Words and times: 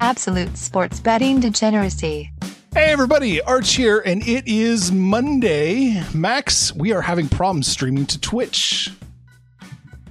Absolute 0.00 0.56
sports 0.56 1.00
betting 1.00 1.40
degeneracy. 1.40 2.30
Hey 2.74 2.92
everybody, 2.92 3.40
Arch 3.42 3.72
here, 3.74 4.00
and 4.04 4.26
it 4.28 4.46
is 4.46 4.92
Monday. 4.92 6.02
Max, 6.14 6.74
we 6.74 6.92
are 6.92 7.00
having 7.00 7.28
problems 7.28 7.66
streaming 7.68 8.04
to 8.06 8.20
Twitch. 8.20 8.92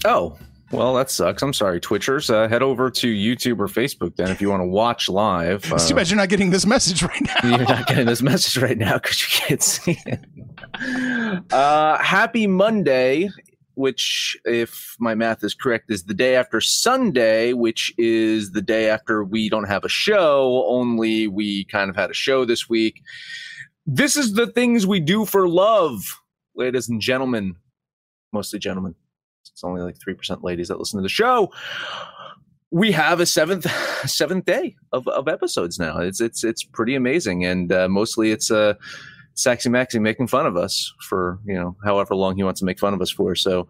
Oh, 0.03 0.37
well, 0.71 0.95
that 0.95 1.11
sucks. 1.11 1.43
I'm 1.43 1.53
sorry, 1.53 1.79
Twitchers. 1.79 2.33
Uh, 2.33 2.47
head 2.49 2.63
over 2.63 2.89
to 2.89 3.07
YouTube 3.07 3.59
or 3.59 3.67
Facebook 3.67 4.15
then 4.15 4.29
if 4.31 4.41
you 4.41 4.49
want 4.49 4.61
to 4.61 4.67
watch 4.67 5.07
live. 5.07 5.71
It's 5.71 5.87
too 5.87 5.93
Uh, 5.93 5.97
bad 5.97 6.09
you're 6.09 6.17
not 6.17 6.29
getting 6.29 6.49
this 6.49 6.65
message 6.65 7.03
right 7.03 7.21
now. 7.21 7.35
you're 7.57 7.67
not 7.67 7.85
getting 7.87 8.07
this 8.07 8.23
message 8.23 8.57
right 8.61 8.77
now 8.77 8.95
because 8.95 9.21
you 9.21 9.27
can't 9.29 9.61
see 9.61 9.99
it. 10.07 11.53
Uh, 11.53 11.97
happy 11.99 12.47
Monday, 12.47 13.29
which, 13.75 14.37
if 14.45 14.95
my 14.99 15.15
math 15.15 15.43
is 15.43 15.53
correct, 15.53 15.91
is 15.91 16.03
the 16.03 16.13
day 16.13 16.35
after 16.35 16.61
Sunday, 16.61 17.53
which 17.53 17.93
is 17.97 18.51
the 18.51 18.61
day 18.61 18.89
after 18.89 19.23
we 19.23 19.49
don't 19.49 19.67
have 19.67 19.83
a 19.83 19.89
show, 19.89 20.65
only 20.67 21.27
we 21.27 21.65
kind 21.65 21.89
of 21.89 21.95
had 21.95 22.09
a 22.09 22.13
show 22.13 22.45
this 22.45 22.69
week. 22.69 23.01
This 23.85 24.15
is 24.15 24.33
the 24.33 24.47
things 24.47 24.87
we 24.87 24.99
do 24.99 25.25
for 25.25 25.47
love, 25.47 26.01
ladies 26.55 26.89
and 26.89 27.01
gentlemen. 27.01 27.55
Mostly 28.33 28.59
gentlemen. 28.59 28.95
It's 29.51 29.63
only 29.63 29.81
like 29.81 29.97
3% 29.97 30.43
ladies 30.43 30.67
that 30.67 30.79
listen 30.79 30.97
to 30.97 31.03
the 31.03 31.09
show 31.09 31.51
we 32.75 32.91
have 32.91 33.21
a 33.21 33.25
seventh 33.25 33.65
seventh 34.09 34.43
day 34.43 34.75
of, 34.91 35.07
of 35.07 35.29
episodes 35.29 35.79
now. 35.79 35.97
It's 35.97 36.19
it's 36.19 36.43
it's 36.43 36.63
pretty 36.63 36.95
amazing, 36.95 37.45
and 37.45 37.71
uh, 37.71 37.87
mostly 37.87 38.31
it's 38.31 38.51
uh, 38.51 38.73
Sexy 39.35 39.69
Maxi 39.69 40.01
making 40.01 40.27
fun 40.27 40.45
of 40.45 40.55
us 40.55 40.93
for 41.01 41.39
you 41.45 41.53
know 41.53 41.75
however 41.83 42.15
long 42.15 42.35
he 42.35 42.43
wants 42.43 42.59
to 42.61 42.65
make 42.65 42.79
fun 42.79 42.93
of 42.93 43.01
us 43.01 43.11
for. 43.11 43.35
So 43.35 43.67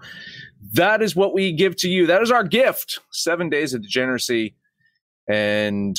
that 0.73 1.01
is 1.01 1.15
what 1.15 1.33
we 1.33 1.51
give 1.51 1.75
to 1.77 1.89
you. 1.89 2.07
That 2.07 2.21
is 2.21 2.31
our 2.31 2.43
gift. 2.43 2.99
Seven 3.11 3.49
days 3.49 3.73
of 3.73 3.81
degeneracy, 3.81 4.55
and 5.27 5.97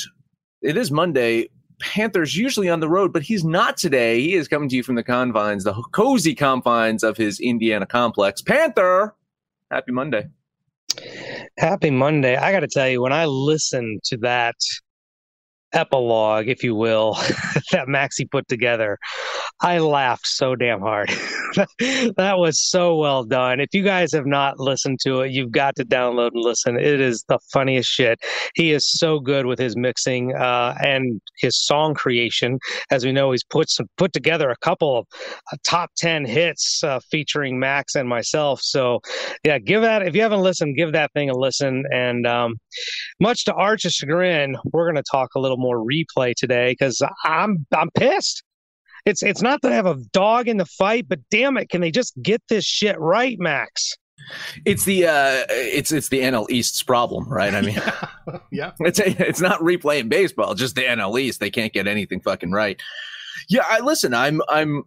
it 0.61 0.77
is 0.77 0.91
Monday. 0.91 1.49
Panther's 1.79 2.35
usually 2.35 2.69
on 2.69 2.79
the 2.79 2.89
road, 2.89 3.13
but 3.13 3.21
he's 3.21 3.43
not 3.43 3.77
today. 3.77 4.19
He 4.21 4.33
is 4.33 4.47
coming 4.47 4.67
to 4.69 4.75
you 4.75 4.81
from 4.81 4.95
the 4.95 5.03
confines, 5.03 5.63
the 5.63 5.73
cozy 5.91 6.33
confines 6.33 7.03
of 7.03 7.17
his 7.17 7.39
Indiana 7.39 7.85
complex. 7.85 8.41
Panther, 8.41 9.13
happy 9.69 9.91
Monday. 9.91 10.27
Happy 11.59 11.91
Monday. 11.91 12.35
I 12.35 12.51
got 12.51 12.61
to 12.61 12.67
tell 12.67 12.89
you, 12.89 13.01
when 13.01 13.13
I 13.13 13.25
listened 13.25 14.01
to 14.05 14.17
that 14.17 14.55
epilogue, 15.73 16.47
if 16.47 16.63
you 16.63 16.75
will, 16.75 17.13
that 17.71 17.87
Maxi 17.87 18.29
put 18.29 18.47
together, 18.47 18.97
I 19.61 19.79
laughed 19.79 20.27
so 20.27 20.55
damn 20.55 20.81
hard. 20.81 21.09
that 21.79 22.35
was 22.37 22.59
so 22.61 22.95
well 22.95 23.23
done. 23.23 23.59
If 23.59 23.69
you 23.73 23.83
guys 23.83 24.11
have 24.13 24.25
not 24.25 24.59
listened 24.59 24.99
to 25.03 25.21
it, 25.21 25.31
you've 25.31 25.51
got 25.51 25.75
to 25.77 25.85
download 25.85 26.31
and 26.33 26.43
listen. 26.43 26.79
It 26.79 27.01
is 27.01 27.23
the 27.27 27.39
funniest 27.51 27.89
shit. 27.89 28.19
He 28.55 28.71
is 28.71 28.87
so 28.87 29.19
good 29.19 29.45
with 29.45 29.57
his 29.57 29.75
mixing 29.75 30.35
uh, 30.35 30.75
and 30.83 31.19
his 31.39 31.57
song 31.57 31.95
creation. 31.95 32.59
As 32.91 33.03
we 33.03 33.11
know, 33.11 33.31
he's 33.31 33.43
put 33.43 33.69
some, 33.69 33.87
put 33.97 34.13
together 34.13 34.49
a 34.49 34.57
couple 34.57 34.99
of 34.99 35.07
uh, 35.51 35.57
top 35.65 35.91
10 35.97 36.25
hits 36.25 36.83
uh, 36.83 36.99
featuring 37.09 37.59
Max 37.59 37.95
and 37.95 38.07
myself. 38.07 38.61
So, 38.61 38.99
yeah, 39.43 39.57
give 39.57 39.81
that, 39.81 40.03
if 40.03 40.15
you 40.15 40.21
haven't 40.21 40.41
listened, 40.41 40.77
give 40.77 40.91
that 40.93 41.11
thing 41.13 41.29
a 41.29 41.37
listen. 41.37 41.83
And 41.91 42.27
um, 42.27 42.57
much 43.19 43.45
to 43.45 43.53
Arch's 43.53 43.93
chagrin, 43.93 44.55
we're 44.71 44.85
going 44.85 45.03
to 45.03 45.09
talk 45.09 45.29
a 45.35 45.39
little 45.39 45.56
more 45.57 45.77
replay 45.77 46.33
today 46.35 46.71
because 46.71 47.01
I'm 47.25 47.65
I'm 47.75 47.89
pissed. 47.91 48.43
It's 49.05 49.23
it's 49.23 49.41
not 49.41 49.61
that 49.61 49.71
I 49.71 49.75
have 49.75 49.85
a 49.85 49.97
dog 50.11 50.47
in 50.47 50.57
the 50.57 50.65
fight, 50.65 51.07
but 51.07 51.19
damn 51.31 51.57
it, 51.57 51.69
can 51.69 51.81
they 51.81 51.91
just 51.91 52.13
get 52.21 52.41
this 52.49 52.65
shit 52.65 52.99
right, 52.99 53.37
Max? 53.39 53.95
It's 54.65 54.85
the 54.85 55.05
uh, 55.05 55.45
it's 55.49 55.91
it's 55.91 56.09
the 56.09 56.21
NL 56.21 56.49
East's 56.49 56.83
problem, 56.83 57.29
right? 57.29 57.53
I 57.53 57.61
mean, 57.61 57.81
yeah. 58.51 58.71
it's 58.79 58.99
it's 58.99 59.41
not 59.41 59.59
replaying 59.61 60.09
baseball, 60.09 60.55
just 60.55 60.75
the 60.75 60.83
NL 60.83 61.19
East. 61.19 61.39
They 61.39 61.49
can't 61.49 61.71
get 61.71 61.87
anything 61.87 62.19
fucking 62.21 62.51
right. 62.51 62.81
Yeah, 63.49 63.63
I 63.67 63.79
listen. 63.79 64.13
I'm 64.13 64.41
I'm. 64.49 64.83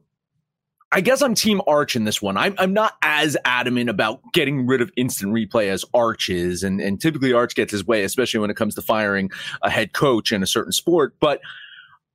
I 0.92 1.00
guess 1.00 1.22
I'm 1.22 1.34
Team 1.34 1.62
Arch 1.68 1.94
in 1.94 2.04
this 2.04 2.20
one. 2.20 2.36
I'm 2.36 2.54
I'm 2.58 2.72
not 2.72 2.94
as 3.02 3.36
adamant 3.44 3.90
about 3.90 4.20
getting 4.32 4.66
rid 4.66 4.80
of 4.80 4.90
instant 4.96 5.32
replay 5.32 5.68
as 5.68 5.84
Arch 5.94 6.28
is, 6.28 6.64
and 6.64 6.80
and 6.80 7.00
typically 7.00 7.32
Arch 7.32 7.54
gets 7.54 7.70
his 7.70 7.86
way, 7.86 8.02
especially 8.02 8.40
when 8.40 8.50
it 8.50 8.56
comes 8.56 8.74
to 8.74 8.82
firing 8.82 9.30
a 9.62 9.70
head 9.70 9.92
coach 9.92 10.32
in 10.32 10.42
a 10.42 10.46
certain 10.46 10.72
sport. 10.72 11.14
But 11.20 11.40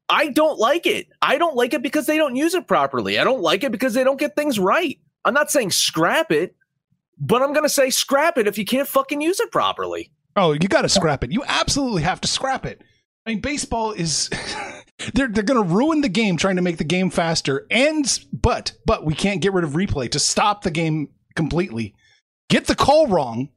I 0.10 0.28
don't 0.28 0.60
like 0.60 0.86
it. 0.86 1.08
I 1.22 1.38
don't 1.38 1.56
like 1.56 1.74
it 1.74 1.82
because 1.82 2.06
they 2.06 2.18
don't 2.18 2.36
use 2.36 2.54
it 2.54 2.68
properly. 2.68 3.18
I 3.18 3.24
don't 3.24 3.42
like 3.42 3.64
it 3.64 3.72
because 3.72 3.94
they 3.94 4.04
don't 4.04 4.20
get 4.20 4.36
things 4.36 4.60
right. 4.60 5.00
I'm 5.24 5.34
not 5.34 5.50
saying 5.50 5.72
scrap 5.72 6.32
it, 6.32 6.56
but 7.18 7.42
I'm 7.42 7.54
going 7.54 7.64
to 7.64 7.70
say 7.70 7.90
scrap 7.90 8.38
it 8.38 8.48
if 8.48 8.58
you 8.58 8.66
can't 8.66 8.88
fucking 8.88 9.22
use 9.22 9.40
it 9.40 9.52
properly. 9.52 10.12
Oh, 10.36 10.52
you 10.52 10.68
got 10.68 10.84
to 10.84 10.90
scrap 10.90 11.24
it. 11.24 11.32
You 11.32 11.44
absolutely 11.48 12.04
have 12.04 12.22
to 12.22 12.28
scrap 12.28 12.66
it. 12.66 12.82
I 13.26 13.32
mean, 13.32 13.42
baseball 13.42 13.92
is 13.92 14.30
they're 15.14 15.28
they're 15.28 15.44
going 15.44 15.62
to 15.62 15.74
ruin 15.76 16.02
the 16.02 16.10
game 16.10 16.38
trying 16.38 16.56
to 16.58 16.62
make 16.62 16.78
the 16.78 16.84
game 16.84 17.10
faster. 17.10 17.66
And 17.72 18.06
but 18.32 18.74
but 18.86 19.06
we 19.06 19.14
can't 19.16 19.42
get 19.42 19.54
rid 19.54 19.64
of 19.64 19.72
replay 19.72 20.10
to 20.12 20.20
stop 20.20 20.62
the 20.64 20.72
game 20.72 21.10
completely. 21.36 21.96
Get 22.50 22.68
the 22.68 22.76
call 22.76 23.08
wrong, 23.08 23.50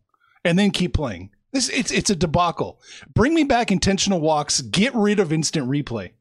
and 0.44 0.58
then 0.58 0.70
keep 0.70 0.94
playing. 0.94 1.30
This 1.52 1.68
it's 1.68 1.90
it's 1.90 2.10
a 2.10 2.16
debacle. 2.16 2.80
Bring 3.14 3.34
me 3.34 3.44
back 3.44 3.70
intentional 3.70 4.20
walks. 4.20 4.60
Get 4.60 4.94
rid 4.94 5.20
of 5.20 5.32
instant 5.32 5.68
replay. 5.68 6.12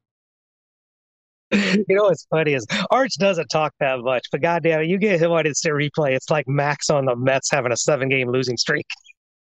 You 1.52 1.86
know 1.88 2.04
what's 2.04 2.26
funny 2.30 2.56
is 2.56 2.66
Arch 2.92 3.14
doesn't 3.18 3.48
talk 3.48 3.74
that 3.80 4.00
much, 4.00 4.26
but 4.34 4.42
goddamn 4.42 4.82
it, 4.82 4.88
you 4.88 4.98
get 4.98 5.22
him 5.22 5.32
on 5.32 5.46
instant 5.46 5.76
replay, 5.76 6.12
it's 6.14 6.30
like 6.30 6.46
Max 6.46 6.90
on 6.90 7.06
the 7.06 7.16
Mets 7.16 7.50
having 7.50 7.72
a 7.72 7.78
seven 7.78 8.10
game 8.10 8.30
losing 8.30 8.58
streak. 8.58 8.86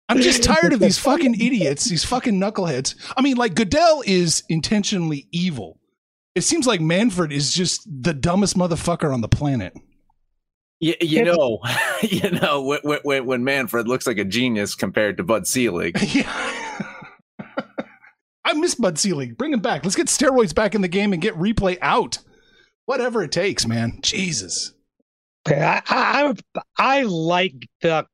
I'm 0.09 0.21
just 0.21 0.43
tired 0.43 0.73
of 0.73 0.81
these 0.81 0.99
fucking 1.01 1.35
idiots, 1.35 1.87
these 1.87 2.05
fucking 2.05 2.41
knuckleheads. 2.41 2.95
I 3.17 3.23
mean, 3.23 3.37
like 3.37 3.55
Goodell 3.55 4.03
is 4.07 4.45
intentionally 4.49 5.27
evil. 5.33 5.81
It 6.35 6.43
seems 6.43 6.67
like 6.67 6.81
Manfred 6.81 7.33
is 7.33 7.53
just 7.53 7.89
the 7.91 8.13
dumbest 8.13 8.57
motherfucker 8.57 9.13
on 9.13 9.21
the 9.21 9.29
planet. 9.29 9.75
You, 10.81 10.95
you 11.01 11.25
know, 11.25 11.61
you 12.03 12.31
know 12.31 12.63
when, 12.63 13.01
when, 13.03 13.27
when 13.27 13.45
Manfred 13.45 13.89
looks 13.89 14.07
like 14.07 14.19
a 14.19 14.25
genius 14.25 14.75
compared 14.75 15.17
to 15.17 15.25
Bud 15.25 15.47
Selig. 15.47 15.97
Yeah. 16.15 16.53
I 18.45 18.53
miss 18.53 18.77
Bud 18.77 18.97
Selig. 18.97 19.37
Bring 19.37 19.53
him 19.53 19.59
back. 19.59 19.83
Let's 19.83 19.97
get 19.97 20.07
steroids 20.07 20.55
back 20.55 20.77
in 20.77 20.81
the 20.81 20.87
game 20.87 21.13
and 21.13 21.21
get 21.21 21.35
replay 21.35 21.79
out. 21.83 22.19
Whatever 22.85 23.25
it 23.25 23.33
takes, 23.33 23.67
man. 23.67 23.99
Jesus. 24.03 24.73
I, 25.49 25.83
I, 25.89 26.35
I 26.79 27.03
like 27.03 27.69
the 27.81 28.07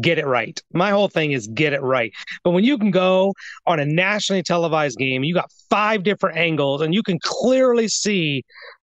get 0.00 0.18
it 0.18 0.26
right. 0.26 0.60
My 0.72 0.90
whole 0.90 1.08
thing 1.08 1.32
is 1.32 1.48
get 1.48 1.72
it 1.72 1.82
right. 1.82 2.12
But 2.44 2.50
when 2.50 2.64
you 2.64 2.78
can 2.78 2.90
go 2.90 3.34
on 3.66 3.80
a 3.80 3.84
nationally 3.84 4.42
televised 4.42 4.98
game, 4.98 5.24
you 5.24 5.34
got 5.34 5.50
five 5.68 6.02
different 6.02 6.36
angles 6.36 6.80
and 6.80 6.94
you 6.94 7.02
can 7.02 7.18
clearly 7.22 7.88
see 7.88 8.44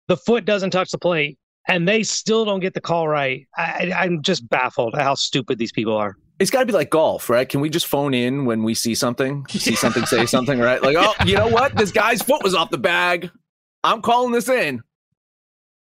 the 0.08 0.16
foot 0.16 0.44
doesn't 0.44 0.70
touch 0.70 0.90
the 0.90 0.98
plate 0.98 1.38
and 1.68 1.86
they 1.86 2.02
still 2.02 2.44
don't 2.44 2.60
get 2.60 2.74
the 2.74 2.80
call 2.80 3.06
right. 3.06 3.46
I, 3.56 3.92
I'm 3.94 4.22
just 4.22 4.48
baffled 4.48 4.94
at 4.94 5.02
how 5.02 5.14
stupid 5.14 5.58
these 5.58 5.72
people 5.72 5.96
are. 5.96 6.16
It's 6.38 6.50
got 6.50 6.60
to 6.60 6.66
be 6.66 6.72
like 6.72 6.90
golf, 6.90 7.28
right? 7.28 7.48
Can 7.48 7.60
we 7.60 7.68
just 7.68 7.86
phone 7.86 8.14
in 8.14 8.44
when 8.44 8.62
we 8.62 8.72
see 8.72 8.94
something, 8.94 9.44
see 9.48 9.74
something, 9.74 10.06
say 10.06 10.24
something, 10.24 10.60
right? 10.60 10.80
Like, 10.82 10.96
oh, 10.98 11.12
you 11.26 11.36
know 11.36 11.48
what? 11.48 11.76
This 11.76 11.90
guy's 11.90 12.22
foot 12.22 12.42
was 12.44 12.54
off 12.54 12.70
the 12.70 12.78
bag. 12.78 13.30
I'm 13.82 14.02
calling 14.02 14.32
this 14.32 14.48
in. 14.48 14.82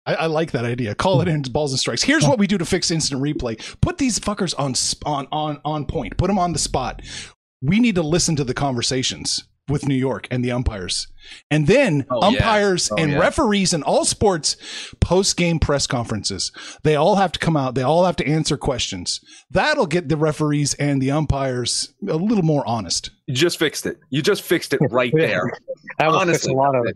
I, 0.06 0.14
I, 0.14 0.26
like 0.26 0.52
that 0.52 0.64
idea. 0.64 0.94
Call 0.94 1.20
it 1.20 1.28
hmm. 1.28 1.34
in 1.34 1.42
balls 1.42 1.72
and 1.72 1.80
strikes. 1.80 2.02
Here's 2.02 2.26
what 2.26 2.38
we 2.38 2.46
do 2.46 2.58
to 2.58 2.64
fix 2.64 2.90
instant 2.90 3.20
replay: 3.20 3.58
put 3.80 3.98
these 3.98 4.18
fuckers 4.18 4.54
on 4.58 4.74
on 5.04 5.28
on 5.32 5.60
on 5.64 5.86
point. 5.86 6.16
Put 6.16 6.28
them 6.28 6.38
on 6.38 6.52
the 6.52 6.58
spot. 6.58 7.02
We 7.62 7.80
need 7.80 7.94
to 7.96 8.02
listen 8.02 8.36
to 8.36 8.44
the 8.44 8.54
conversations 8.54 9.44
with 9.68 9.88
New 9.88 9.96
York 9.96 10.28
and 10.30 10.44
the 10.44 10.52
umpires, 10.52 11.08
and 11.50 11.66
then 11.66 12.06
oh, 12.10 12.22
umpires 12.22 12.88
yeah. 12.88 12.94
oh, 13.00 13.02
and 13.02 13.12
yeah. 13.12 13.18
referees 13.18 13.72
in 13.72 13.82
all 13.82 14.04
sports 14.04 14.56
post 15.00 15.36
game 15.36 15.58
press 15.58 15.86
conferences. 15.86 16.52
They 16.84 16.94
all 16.94 17.16
have 17.16 17.32
to 17.32 17.38
come 17.38 17.56
out. 17.56 17.74
They 17.74 17.82
all 17.82 18.04
have 18.04 18.16
to 18.16 18.26
answer 18.26 18.56
questions. 18.56 19.20
That'll 19.50 19.86
get 19.86 20.08
the 20.08 20.16
referees 20.16 20.74
and 20.74 21.02
the 21.02 21.10
umpires 21.10 21.94
a 22.08 22.16
little 22.16 22.44
more 22.44 22.66
honest. 22.66 23.10
You 23.26 23.34
just 23.34 23.58
fixed 23.58 23.86
it. 23.86 23.98
You 24.10 24.22
just 24.22 24.42
fixed 24.42 24.72
it 24.72 24.80
right 24.90 25.12
there. 25.16 25.50
that 25.98 26.08
will 26.08 26.16
Honestly, 26.16 26.50
fix 26.50 26.54
a 26.54 26.56
lot 26.56 26.76
of 26.76 26.86
it. 26.86 26.94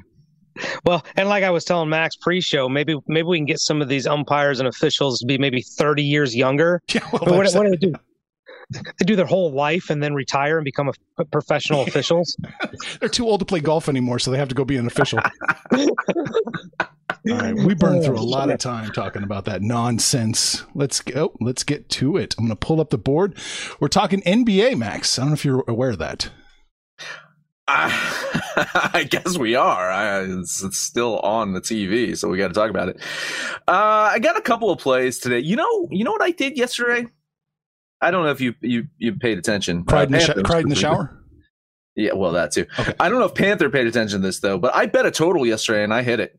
Well, 0.85 1.05
and 1.17 1.29
like 1.29 1.45
I 1.45 1.51
was 1.51 1.65
telling 1.65 1.89
Max 1.89 2.17
pre-show, 2.17 2.69
maybe 2.69 2.97
maybe 3.07 3.27
we 3.27 3.39
can 3.39 3.47
get 3.47 3.61
some 3.61 3.83
of 3.83 3.89
these 3.89 4.07
umpires 4.07 4.61
and 4.61 4.69
officials 4.69 5.21
to 5.21 5.27
be 5.27 5.39
maybe 5.39 5.63
thirty 5.63 6.03
years 6.03 6.35
younger. 6.35 6.83
Yeah, 6.93 7.09
well, 7.13 7.37
what, 7.37 7.53
what 7.55 7.65
do 7.65 7.71
they 7.71 7.77
do? 7.77 7.95
They 8.73 9.05
do 9.05 9.17
their 9.17 9.27
whole 9.27 9.53
life 9.53 9.91
and 9.91 10.03
then 10.03 10.15
retire 10.15 10.59
and 10.59 10.65
become 10.65 10.91
a, 11.19 11.25
professional 11.27 11.83
officials. 11.83 12.37
They're 13.01 13.09
too 13.09 13.27
old 13.27 13.41
to 13.41 13.47
play 13.47 13.61
golf 13.61 13.89
anymore, 13.89 14.19
so 14.19 14.31
they 14.31 14.39
have 14.39 14.49
to 14.49 14.55
go 14.55 14.65
be 14.65 14.77
an 14.77 14.87
official. 14.87 15.19
All 17.29 17.37
right, 17.37 17.55
we 17.55 17.75
burned 17.75 18.01
oh, 18.01 18.03
through 18.03 18.19
a 18.19 18.23
lot 18.23 18.51
of 18.51 18.59
time 18.59 18.93
talking 18.93 19.23
about 19.23 19.45
that 19.45 19.61
nonsense. 19.61 20.65
Let's 20.75 21.01
go. 21.01 21.27
Oh, 21.27 21.37
let's 21.41 21.65
get 21.65 21.89
to 21.91 22.17
it. 22.17 22.35
I'm 22.39 22.47
going 22.47 22.57
to 22.57 22.67
pull 22.67 22.81
up 22.81 22.91
the 22.91 22.99
board. 22.99 23.37
We're 23.79 23.89
talking 23.89 24.23
NBA, 24.23 24.79
Max. 24.79 25.19
I 25.19 25.23
don't 25.23 25.31
know 25.31 25.35
if 25.35 25.45
you're 25.45 25.65
aware 25.69 25.91
of 25.91 25.99
that. 25.99 26.31
I, 28.95 29.07
guess 29.09 29.39
we 29.39 29.55
are. 29.55 29.91
I, 29.91 30.23
it's, 30.23 30.63
it's, 30.63 30.79
still 30.79 31.21
on 31.21 31.53
the 31.53 31.61
TV, 31.61 32.17
so 32.17 32.29
we 32.29 32.39
got 32.39 32.49
to 32.49 32.55
talk 32.55 32.71
about 32.71 32.89
it. 32.89 33.01
Uh, 33.69 34.11
I 34.13 34.19
got 34.19 34.37
a 34.37 34.41
couple 34.41 34.71
of 34.71 34.79
plays 34.79 35.19
today. 35.19 35.39
You 35.39 35.57
know, 35.57 35.89
you 35.91 36.05
know 36.05 36.11
what 36.11 36.23
I 36.23 36.31
did 36.31 36.57
yesterday? 36.57 37.07
I 38.01 38.11
don't 38.11 38.25
know 38.25 38.31
if 38.31 38.41
you 38.41 38.55
you 38.61 38.87
you 38.99 39.15
paid 39.15 39.39
attention. 39.39 39.85
Cried, 39.85 40.03
uh, 40.03 40.05
in, 40.07 40.13
the 40.13 40.21
sh- 40.21 40.45
cried 40.45 40.65
in 40.65 40.69
the 40.71 40.75
shower. 40.75 41.17
Yeah, 41.97 42.15
well, 42.15 42.33
that 42.33 42.53
too. 42.53 42.67
Okay. 42.79 42.95
I 42.99 43.09
don't 43.09 43.19
know 43.19 43.27
if 43.27 43.35
Panther 43.35 43.69
paid 43.69 43.87
attention 43.87 44.21
to 44.21 44.27
this 44.27 44.41
though, 44.41 44.59
but 44.59 44.75
I 44.75 44.87
bet 44.87 45.07
a 45.07 45.11
total 45.11 45.47
yesterday 45.47 45.85
and 45.85 45.93
I 45.93 46.03
hit 46.03 46.21
it. 46.21 46.39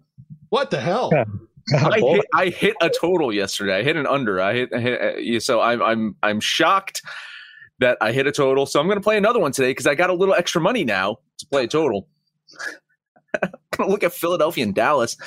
What 0.49 0.71
the 0.71 0.81
hell? 0.81 1.11
I 1.75 1.99
hit, 1.99 2.25
I 2.33 2.47
hit 2.47 2.75
a 2.81 2.89
total 2.89 3.31
yesterday. 3.31 3.79
I 3.79 3.83
hit 3.83 3.95
an 3.95 4.07
under. 4.07 4.41
I 4.41 4.53
hit, 4.53 4.73
I 4.73 4.79
hit 4.79 5.01
uh, 5.01 5.39
so 5.39 5.61
I'm 5.61 5.81
I'm 5.81 6.15
I'm 6.23 6.39
shocked 6.39 7.03
that 7.81 7.97
I 7.99 8.13
hit 8.13 8.25
a 8.27 8.31
total. 8.31 8.65
So 8.65 8.79
I'm 8.79 8.85
going 8.85 8.97
to 8.97 9.03
play 9.03 9.17
another 9.17 9.39
one 9.39 9.51
today 9.51 9.71
because 9.71 9.85
I 9.85 9.95
got 9.95 10.09
a 10.09 10.13
little 10.13 10.33
extra 10.33 10.61
money 10.61 10.85
now 10.85 11.17
to 11.39 11.45
play 11.47 11.65
a 11.65 11.67
total. 11.67 12.07
Look 13.79 14.03
at 14.03 14.13
Philadelphia 14.13 14.63
and 14.63 14.73
Dallas. 14.73 15.17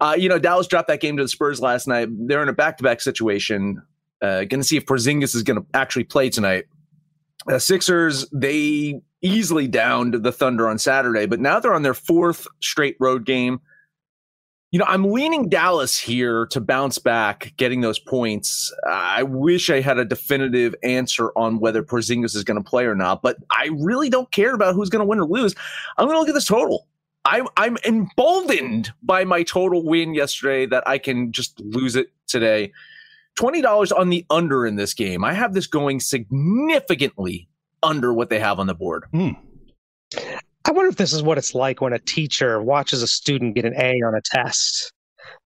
Uh, 0.00 0.16
you 0.18 0.28
know, 0.28 0.38
Dallas 0.38 0.66
dropped 0.66 0.88
that 0.88 1.00
game 1.00 1.16
to 1.16 1.24
the 1.24 1.28
Spurs 1.28 1.60
last 1.60 1.86
night. 1.86 2.08
They're 2.10 2.42
in 2.42 2.48
a 2.48 2.52
back 2.52 2.78
to 2.78 2.84
back 2.84 3.00
situation. 3.00 3.82
Uh, 4.22 4.44
going 4.44 4.60
to 4.60 4.64
see 4.64 4.76
if 4.76 4.86
Porzingis 4.86 5.34
is 5.34 5.42
going 5.42 5.60
to 5.60 5.66
actually 5.74 6.04
play 6.04 6.30
tonight. 6.30 6.66
Uh, 7.48 7.58
Sixers, 7.58 8.28
they 8.30 9.00
easily 9.20 9.66
downed 9.66 10.14
the 10.14 10.30
Thunder 10.30 10.68
on 10.68 10.78
Saturday, 10.78 11.26
but 11.26 11.40
now 11.40 11.58
they're 11.58 11.74
on 11.74 11.82
their 11.82 11.94
fourth 11.94 12.46
straight 12.60 12.96
road 13.00 13.26
game. 13.26 13.60
You 14.72 14.78
know, 14.78 14.86
I'm 14.88 15.12
leaning 15.12 15.50
Dallas 15.50 15.98
here 15.98 16.46
to 16.46 16.58
bounce 16.58 16.98
back, 16.98 17.52
getting 17.58 17.82
those 17.82 17.98
points. 17.98 18.74
I 18.88 19.22
wish 19.22 19.68
I 19.68 19.82
had 19.82 19.98
a 19.98 20.04
definitive 20.04 20.74
answer 20.82 21.30
on 21.36 21.60
whether 21.60 21.82
Porzingis 21.82 22.34
is 22.34 22.42
going 22.42 22.56
to 22.56 22.68
play 22.68 22.86
or 22.86 22.94
not, 22.94 23.20
but 23.20 23.36
I 23.50 23.68
really 23.74 24.08
don't 24.08 24.32
care 24.32 24.54
about 24.54 24.74
who's 24.74 24.88
going 24.88 25.00
to 25.00 25.06
win 25.06 25.20
or 25.20 25.26
lose. 25.26 25.54
I'm 25.98 26.06
going 26.06 26.16
to 26.16 26.20
look 26.20 26.30
at 26.30 26.34
this 26.34 26.46
total. 26.46 26.88
I'm 27.26 27.48
I'm 27.58 27.76
emboldened 27.84 28.92
by 29.02 29.24
my 29.24 29.42
total 29.42 29.84
win 29.84 30.14
yesterday 30.14 30.64
that 30.66 30.88
I 30.88 30.96
can 30.96 31.32
just 31.32 31.60
lose 31.60 31.94
it 31.94 32.08
today. 32.26 32.72
Twenty 33.34 33.60
dollars 33.60 33.92
on 33.92 34.08
the 34.08 34.24
under 34.30 34.66
in 34.66 34.76
this 34.76 34.94
game. 34.94 35.22
I 35.22 35.34
have 35.34 35.52
this 35.52 35.66
going 35.66 36.00
significantly 36.00 37.46
under 37.82 38.12
what 38.12 38.30
they 38.30 38.40
have 38.40 38.58
on 38.58 38.66
the 38.66 38.74
board. 38.74 39.04
Mm. 39.12 39.36
I 40.72 40.74
wonder 40.74 40.88
if 40.88 40.96
this 40.96 41.12
is 41.12 41.22
what 41.22 41.36
it's 41.36 41.54
like 41.54 41.82
when 41.82 41.92
a 41.92 41.98
teacher 41.98 42.62
watches 42.62 43.02
a 43.02 43.06
student 43.06 43.56
get 43.56 43.66
an 43.66 43.74
A 43.76 43.92
on 44.06 44.14
a 44.14 44.22
test. 44.24 44.90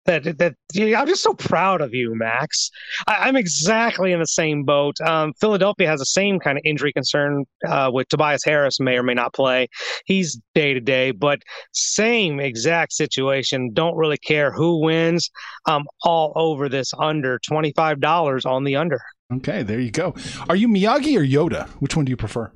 That 0.05 0.23
that 0.39 0.55
I'm 0.77 1.09
just 1.09 1.25
so 1.25 1.35
proud 1.35 1.81
of 1.81 1.93
you, 1.93 2.15
Max. 2.15 2.71
I, 3.09 3.29
am 3.29 3.35
exactly 3.35 4.13
in 4.13 4.21
the 4.21 4.27
same 4.29 4.63
boat. 4.63 4.95
Um, 5.05 5.33
Philadelphia 5.41 5.89
has 5.89 5.99
the 5.99 6.07
same 6.07 6.39
kind 6.39 6.57
of 6.57 6.63
injury 6.65 6.93
concern 6.93 7.45
uh, 7.67 7.91
with 7.93 8.07
Tobias 8.07 8.45
Harris 8.45 8.79
may 8.79 8.97
or 8.97 9.03
may 9.03 9.15
not 9.15 9.35
play. 9.35 9.67
He's 10.05 10.41
day 10.55 10.75
to 10.75 10.81
day, 10.81 11.11
but 11.11 11.41
same 11.73 12.39
exact 12.39 12.93
situation. 12.93 13.73
Don't 13.73 13.97
really 13.97 14.19
care 14.19 14.53
who 14.53 14.81
wins. 14.81 15.29
I'm 15.67 15.87
all 16.05 16.35
over 16.37 16.69
this 16.69 16.93
under 17.01 17.41
twenty 17.41 17.73
five 17.73 17.99
dollars 17.99 18.47
on 18.47 18.63
the 18.63 18.77
under. 18.77 19.01
Okay, 19.35 19.65
there 19.65 19.81
you 19.81 19.91
go. 19.91 20.15
Are 20.49 20.55
you 20.55 20.69
Miyagi 20.69 21.19
or 21.19 21.25
Yoda? 21.25 21.67
Which 21.81 21.97
one 21.97 22.05
do 22.05 22.11
you 22.11 22.17
prefer? 22.17 22.53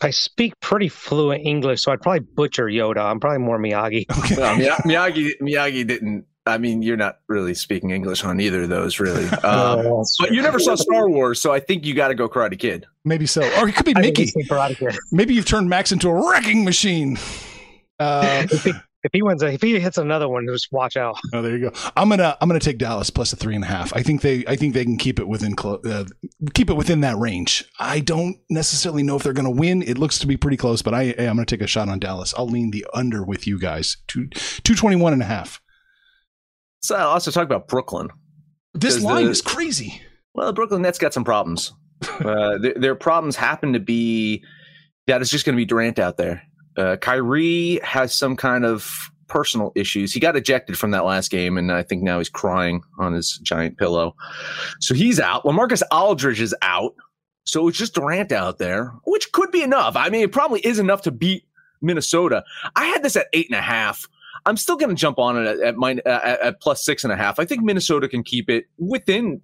I 0.00 0.10
speak 0.10 0.58
pretty 0.60 0.88
fluent 0.88 1.44
English, 1.44 1.82
so 1.82 1.92
I'd 1.92 2.00
probably 2.00 2.20
butcher 2.20 2.66
Yoda. 2.66 2.98
I'm 3.04 3.20
probably 3.20 3.38
more 3.38 3.58
Miyagi. 3.58 4.06
Okay. 4.18 4.36
Well, 4.36 4.56
Miyagi, 4.56 5.30
Miyagi 5.40 5.86
didn't. 5.86 6.24
I 6.46 6.56
mean, 6.56 6.80
you're 6.82 6.96
not 6.96 7.18
really 7.28 7.52
speaking 7.52 7.90
English 7.90 8.24
on 8.24 8.40
either 8.40 8.62
of 8.62 8.68
those, 8.70 8.98
really. 9.00 9.24
Um, 9.44 9.82
no, 9.82 10.04
but 10.18 10.32
you 10.32 10.40
never 10.42 10.58
saw 10.58 10.74
Star 10.74 11.08
Wars, 11.08 11.40
so 11.40 11.52
I 11.52 11.60
think 11.60 11.84
you 11.84 11.94
got 11.94 12.08
to 12.08 12.14
go 12.14 12.28
Karate 12.28 12.58
Kid. 12.58 12.86
Maybe 13.04 13.26
so, 13.26 13.42
or 13.58 13.68
it 13.68 13.76
could 13.76 13.84
be 13.84 13.94
Mickey. 13.94 14.26
Karate 14.48 14.76
Kid. 14.76 14.96
Maybe 15.12 15.34
you've 15.34 15.44
turned 15.44 15.68
Max 15.68 15.92
into 15.92 16.08
a 16.08 16.30
wrecking 16.30 16.64
machine. 16.64 17.18
Uh, 17.98 18.46
if 19.04 19.12
he 19.12 19.22
wins, 19.22 19.42
if 19.42 19.62
he 19.62 19.78
hits 19.78 19.96
another 19.96 20.28
one, 20.28 20.46
just 20.46 20.68
watch 20.72 20.96
out. 20.96 21.16
Oh, 21.34 21.42
there 21.42 21.56
you 21.56 21.70
go. 21.70 21.90
I'm 21.96 22.08
gonna 22.08 22.36
I'm 22.40 22.48
gonna 22.48 22.58
take 22.58 22.78
Dallas 22.78 23.10
plus 23.10 23.32
a 23.32 23.36
three 23.36 23.54
and 23.54 23.62
a 23.62 23.66
half. 23.66 23.94
I 23.94 24.02
think 24.02 24.22
they 24.22 24.44
I 24.46 24.56
think 24.56 24.74
they 24.74 24.84
can 24.84 24.96
keep 24.96 25.20
it 25.20 25.28
within 25.28 25.54
clo- 25.54 25.80
uh, 25.84 26.04
keep 26.54 26.70
it 26.70 26.74
within 26.74 27.00
that 27.02 27.16
range. 27.16 27.64
I 27.78 28.00
don't 28.00 28.38
necessarily 28.50 29.02
know 29.02 29.16
if 29.16 29.22
they're 29.22 29.32
gonna 29.32 29.50
win. 29.50 29.82
It 29.82 29.98
looks 29.98 30.18
to 30.20 30.26
be 30.26 30.36
pretty 30.36 30.56
close, 30.56 30.82
but 30.82 30.94
I 30.94 31.14
I'm 31.18 31.36
gonna 31.36 31.44
take 31.44 31.62
a 31.62 31.66
shot 31.66 31.88
on 31.88 31.98
Dallas. 31.98 32.34
I'll 32.36 32.48
lean 32.48 32.70
the 32.70 32.86
under 32.94 33.22
with 33.22 33.46
you 33.46 33.58
guys. 33.58 33.98
Two 34.08 34.28
two 34.28 34.74
twenty 34.74 34.96
one 34.96 35.12
and 35.12 35.22
a 35.22 35.26
half. 35.26 35.60
So 36.80 36.96
I'll 36.96 37.08
also 37.08 37.30
talk 37.30 37.44
about 37.44 37.68
Brooklyn. 37.68 38.08
This 38.74 39.00
line 39.02 39.26
the, 39.26 39.30
is 39.30 39.42
crazy. 39.42 40.00
Well, 40.34 40.46
the 40.46 40.52
Brooklyn 40.52 40.82
Nets 40.82 40.98
got 40.98 41.12
some 41.12 41.24
problems. 41.24 41.72
uh, 42.20 42.58
their, 42.58 42.74
their 42.74 42.94
problems 42.94 43.36
happen 43.36 43.72
to 43.72 43.80
be 43.80 44.44
that 45.06 45.20
it's 45.20 45.30
just 45.30 45.44
going 45.44 45.54
to 45.54 45.60
be 45.60 45.64
Durant 45.64 45.98
out 45.98 46.16
there. 46.16 46.42
Uh, 46.78 46.96
Kyrie 46.96 47.80
has 47.82 48.14
some 48.14 48.36
kind 48.36 48.64
of 48.64 49.10
personal 49.26 49.72
issues. 49.74 50.12
He 50.12 50.20
got 50.20 50.36
ejected 50.36 50.78
from 50.78 50.92
that 50.92 51.04
last 51.04 51.30
game, 51.30 51.58
and 51.58 51.70
I 51.70 51.82
think 51.82 52.02
now 52.02 52.18
he's 52.18 52.28
crying 52.28 52.82
on 52.98 53.12
his 53.12 53.38
giant 53.42 53.76
pillow. 53.76 54.14
So 54.80 54.94
he's 54.94 55.20
out. 55.20 55.44
LaMarcus 55.44 55.82
Aldridge 55.90 56.40
is 56.40 56.54
out. 56.62 56.94
So 57.44 57.66
it's 57.68 57.78
just 57.78 57.94
Durant 57.94 58.30
out 58.30 58.58
there, 58.58 58.92
which 59.04 59.32
could 59.32 59.50
be 59.50 59.62
enough. 59.62 59.96
I 59.96 60.10
mean, 60.10 60.22
it 60.22 60.32
probably 60.32 60.60
is 60.60 60.78
enough 60.78 61.02
to 61.02 61.10
beat 61.10 61.44
Minnesota. 61.80 62.44
I 62.76 62.86
had 62.86 63.02
this 63.02 63.16
at 63.16 63.26
eight 63.32 63.48
and 63.48 63.58
a 63.58 63.62
half. 63.62 64.06
I'm 64.46 64.56
still 64.56 64.76
going 64.76 64.90
to 64.90 64.94
jump 64.94 65.18
on 65.18 65.36
it 65.36 65.46
at, 65.46 65.60
at, 65.60 65.76
my, 65.76 65.92
at, 66.04 66.40
at 66.40 66.60
plus 66.60 66.84
six 66.84 67.04
and 67.04 67.12
a 67.12 67.16
half. 67.16 67.38
I 67.38 67.44
think 67.44 67.62
Minnesota 67.62 68.08
can 68.08 68.22
keep 68.22 68.50
it 68.50 68.66
within 68.78 69.40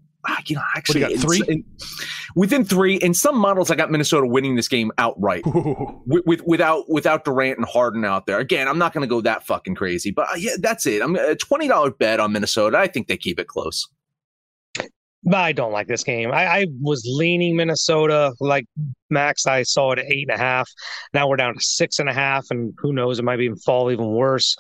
you 0.46 0.56
know, 0.56 0.62
actually, 0.76 1.00
you 1.00 1.18
three 1.18 1.42
in, 1.48 1.64
within 2.34 2.64
three. 2.64 2.96
In 2.96 3.14
some 3.14 3.36
models, 3.36 3.70
I 3.70 3.74
got 3.74 3.90
Minnesota 3.90 4.26
winning 4.26 4.56
this 4.56 4.68
game 4.68 4.90
outright 4.98 5.44
with, 6.06 6.24
with, 6.26 6.42
without 6.46 6.88
without 6.88 7.24
Durant 7.24 7.58
and 7.58 7.66
Harden 7.66 8.04
out 8.04 8.26
there. 8.26 8.38
Again, 8.38 8.68
I'm 8.68 8.78
not 8.78 8.92
going 8.92 9.02
to 9.02 9.08
go 9.08 9.20
that 9.22 9.46
fucking 9.46 9.74
crazy, 9.74 10.10
but 10.10 10.28
uh, 10.30 10.36
yeah, 10.36 10.52
that's 10.58 10.86
it. 10.86 11.02
I'm 11.02 11.16
a 11.16 11.34
twenty 11.34 11.68
dollar 11.68 11.90
bet 11.90 12.20
on 12.20 12.32
Minnesota. 12.32 12.78
I 12.78 12.86
think 12.86 13.08
they 13.08 13.16
keep 13.16 13.38
it 13.38 13.48
close. 13.48 13.88
But 15.26 15.40
I 15.40 15.52
don't 15.52 15.72
like 15.72 15.86
this 15.86 16.04
game. 16.04 16.32
I, 16.32 16.46
I, 16.46 16.66
was 16.82 17.02
leaning 17.06 17.56
Minnesota 17.56 18.34
like 18.40 18.66
max. 19.08 19.46
I 19.46 19.62
saw 19.62 19.92
it 19.92 19.98
at 19.98 20.04
eight 20.12 20.28
and 20.28 20.38
a 20.38 20.38
half. 20.38 20.68
Now 21.14 21.28
we're 21.28 21.36
down 21.36 21.54
to 21.54 21.60
six 21.60 21.98
and 21.98 22.10
a 22.10 22.12
half, 22.12 22.44
and 22.50 22.74
who 22.76 22.92
knows? 22.92 23.18
It 23.18 23.24
might 23.24 23.40
even 23.40 23.56
fall 23.56 23.90
even 23.90 24.12
worse. 24.12 24.54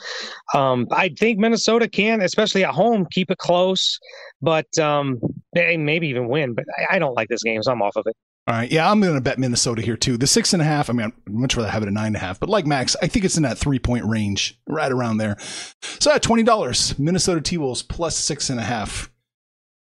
Um, 0.54 0.86
I 0.90 1.10
think 1.10 1.38
Minnesota 1.38 1.86
can, 1.86 2.22
especially 2.22 2.64
at 2.64 2.70
home, 2.70 3.06
keep 3.12 3.30
it 3.30 3.36
close, 3.36 3.98
but 4.40 4.66
um, 4.78 5.20
maybe 5.54 6.08
even 6.08 6.28
win. 6.28 6.54
But 6.54 6.64
I, 6.78 6.96
I 6.96 6.98
don't 6.98 7.14
like 7.14 7.28
this 7.28 7.42
game, 7.42 7.62
so 7.62 7.72
I'm 7.72 7.82
off 7.82 7.96
of 7.96 8.06
it. 8.06 8.16
All 8.46 8.54
right. 8.54 8.70
Yeah, 8.70 8.90
I'm 8.90 9.00
going 9.00 9.14
to 9.14 9.20
bet 9.20 9.38
Minnesota 9.38 9.80
here 9.80 9.96
too. 9.96 10.18
The 10.18 10.26
six 10.26 10.52
and 10.52 10.60
a 10.60 10.66
half, 10.66 10.90
I 10.90 10.92
mean, 10.92 11.06
I'd 11.06 11.32
much 11.32 11.56
rather 11.56 11.70
have 11.70 11.82
it 11.82 11.86
at 11.86 11.92
nine 11.94 12.08
and 12.08 12.16
a 12.16 12.18
half, 12.18 12.38
but 12.38 12.50
like 12.50 12.66
Max, 12.66 12.94
I 13.00 13.06
think 13.06 13.24
it's 13.24 13.38
in 13.38 13.42
that 13.44 13.56
three 13.56 13.78
point 13.78 14.04
range, 14.04 14.58
right 14.66 14.92
around 14.92 15.16
there. 15.16 15.36
So 15.80 16.12
at 16.12 16.22
$20, 16.22 16.98
Minnesota 16.98 17.40
T 17.40 17.56
Wolves 17.56 17.82
plus 17.82 18.16
six 18.16 18.50
and 18.50 18.60
a 18.60 18.64
half 18.64 19.10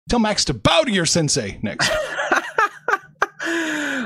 Tell 0.10 0.20
Max 0.20 0.46
to 0.46 0.54
bow 0.54 0.84
to 0.84 0.92
your 0.92 1.06
sensei 1.06 1.60
next. 1.62 1.92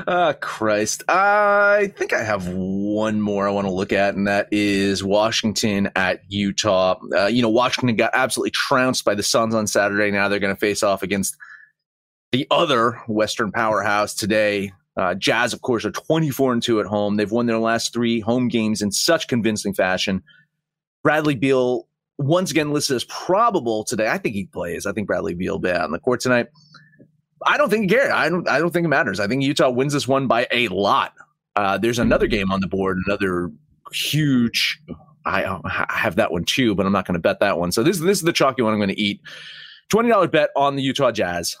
oh, 0.06 0.34
Christ. 0.40 1.04
I 1.08 1.92
think 1.96 2.12
I 2.12 2.22
have 2.22 2.48
one 2.48 3.20
more 3.20 3.48
I 3.48 3.50
want 3.50 3.66
to 3.66 3.72
look 3.72 3.92
at, 3.92 4.14
and 4.14 4.26
that 4.26 4.48
is 4.50 5.02
Washington 5.04 5.90
at 5.96 6.22
Utah. 6.28 6.96
Uh, 7.16 7.26
you 7.26 7.42
know, 7.42 7.48
Washington 7.48 7.96
got 7.96 8.10
absolutely 8.14 8.50
trounced 8.50 9.04
by 9.04 9.14
the 9.14 9.22
Suns 9.22 9.54
on 9.54 9.66
Saturday. 9.66 10.10
Now 10.10 10.28
they're 10.28 10.38
going 10.38 10.54
to 10.54 10.60
face 10.60 10.82
off 10.82 11.02
against 11.02 11.36
the 12.32 12.46
other 12.50 12.92
Western 13.06 13.52
powerhouse 13.52 14.14
today. 14.14 14.72
Uh, 14.96 15.14
Jazz, 15.14 15.52
of 15.52 15.62
course, 15.62 15.84
are 15.84 15.90
24 15.90 16.54
and 16.54 16.62
2 16.62 16.80
at 16.80 16.86
home. 16.86 17.16
They've 17.16 17.30
won 17.30 17.46
their 17.46 17.58
last 17.58 17.92
three 17.92 18.20
home 18.20 18.48
games 18.48 18.82
in 18.82 18.92
such 18.92 19.28
convincing 19.28 19.74
fashion. 19.74 20.22
Bradley 21.02 21.34
Beal, 21.34 21.88
once 22.18 22.50
again 22.50 22.72
listed 22.72 22.96
as 22.96 23.04
probable 23.04 23.84
today. 23.84 24.08
I 24.08 24.18
think 24.18 24.34
he 24.34 24.44
plays. 24.44 24.86
I 24.86 24.92
think 24.92 25.06
Bradley 25.06 25.34
Beal 25.34 25.54
will 25.54 25.60
be 25.60 25.70
out 25.70 25.82
on 25.82 25.92
the 25.92 25.98
court 25.98 26.20
tonight. 26.20 26.48
I 27.46 27.56
don't 27.56 27.70
think 27.70 27.90
Garrett. 27.90 28.12
I 28.12 28.28
don't. 28.28 28.48
I 28.48 28.58
don't 28.58 28.70
think 28.70 28.84
it 28.84 28.88
matters. 28.88 29.20
I 29.20 29.26
think 29.26 29.42
Utah 29.42 29.70
wins 29.70 29.92
this 29.92 30.08
one 30.08 30.26
by 30.26 30.46
a 30.50 30.68
lot. 30.68 31.14
Uh, 31.56 31.78
there's 31.78 31.98
another 31.98 32.26
game 32.26 32.50
on 32.50 32.60
the 32.60 32.66
board, 32.66 32.98
another 33.06 33.50
huge. 33.92 34.80
I, 35.24 35.44
I 35.44 35.86
have 35.90 36.16
that 36.16 36.32
one 36.32 36.44
too, 36.44 36.74
but 36.74 36.84
I'm 36.86 36.92
not 36.92 37.06
going 37.06 37.14
to 37.14 37.20
bet 37.20 37.40
that 37.40 37.58
one. 37.58 37.72
So 37.72 37.82
this 37.82 37.98
this 38.00 38.18
is 38.18 38.24
the 38.24 38.32
chalky 38.32 38.62
one 38.62 38.72
I'm 38.72 38.78
going 38.78 38.88
to 38.88 39.00
eat. 39.00 39.20
Twenty 39.88 40.08
dollar 40.08 40.28
bet 40.28 40.50
on 40.56 40.76
the 40.76 40.82
Utah 40.82 41.12
Jazz. 41.12 41.56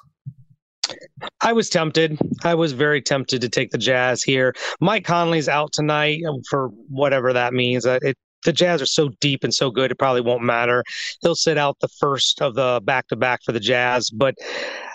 I 1.40 1.52
was 1.52 1.68
tempted. 1.68 2.18
I 2.44 2.54
was 2.54 2.72
very 2.72 3.00
tempted 3.00 3.40
to 3.40 3.48
take 3.48 3.70
the 3.70 3.78
Jazz 3.78 4.22
here. 4.22 4.54
Mike 4.80 5.04
Conley's 5.04 5.48
out 5.48 5.72
tonight 5.72 6.22
for 6.50 6.68
whatever 6.88 7.32
that 7.32 7.54
means. 7.54 7.86
Uh, 7.86 7.98
it, 8.02 8.16
the 8.44 8.52
Jazz 8.52 8.82
are 8.82 8.86
so 8.86 9.10
deep 9.20 9.44
and 9.44 9.54
so 9.54 9.70
good, 9.70 9.92
it 9.92 9.98
probably 9.98 10.20
won't 10.20 10.42
matter. 10.42 10.82
He'll 11.20 11.36
sit 11.36 11.56
out 11.56 11.76
the 11.80 11.88
first 12.00 12.42
of 12.42 12.54
the 12.54 12.80
back 12.82 13.06
to 13.08 13.16
back 13.16 13.40
for 13.44 13.52
the 13.52 13.60
Jazz, 13.60 14.10
but 14.10 14.34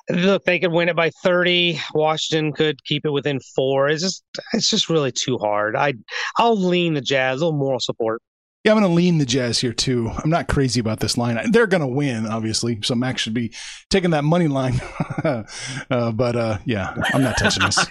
look, 0.09 0.45
they 0.45 0.59
could 0.59 0.71
win 0.71 0.89
it 0.89 0.95
by 0.95 1.11
30. 1.23 1.79
Washington 1.93 2.53
could 2.53 2.83
keep 2.83 3.05
it 3.05 3.11
within 3.11 3.39
four. 3.55 3.89
It's 3.89 4.03
just, 4.03 4.23
it's 4.53 4.69
just 4.69 4.89
really 4.89 5.11
too 5.11 5.37
hard. 5.37 5.75
I, 5.75 5.93
I'll 6.37 6.57
lean 6.57 6.93
the 6.93 7.01
Jazz, 7.01 7.41
a 7.41 7.45
little 7.45 7.57
moral 7.57 7.79
support. 7.79 8.21
Yeah, 8.63 8.73
I'm 8.73 8.79
going 8.81 8.91
to 8.91 8.95
lean 8.95 9.17
the 9.17 9.25
Jazz 9.25 9.59
here 9.59 9.71
too. 9.71 10.09
I'm 10.09 10.29
not 10.29 10.49
crazy 10.49 10.81
about 10.81 10.99
this 10.99 11.17
line. 11.17 11.39
They're 11.51 11.67
going 11.67 11.81
to 11.81 11.87
win, 11.87 12.27
obviously. 12.27 12.79
So 12.83 12.95
Max 12.95 13.21
should 13.21 13.33
be 13.33 13.53
taking 13.89 14.09
that 14.09 14.25
money 14.25 14.49
line. 14.49 14.81
uh, 15.23 16.11
but 16.11 16.35
uh, 16.35 16.57
yeah, 16.65 16.93
I'm 17.13 17.21
not 17.21 17.37
touching 17.37 17.63
this. 17.63 17.85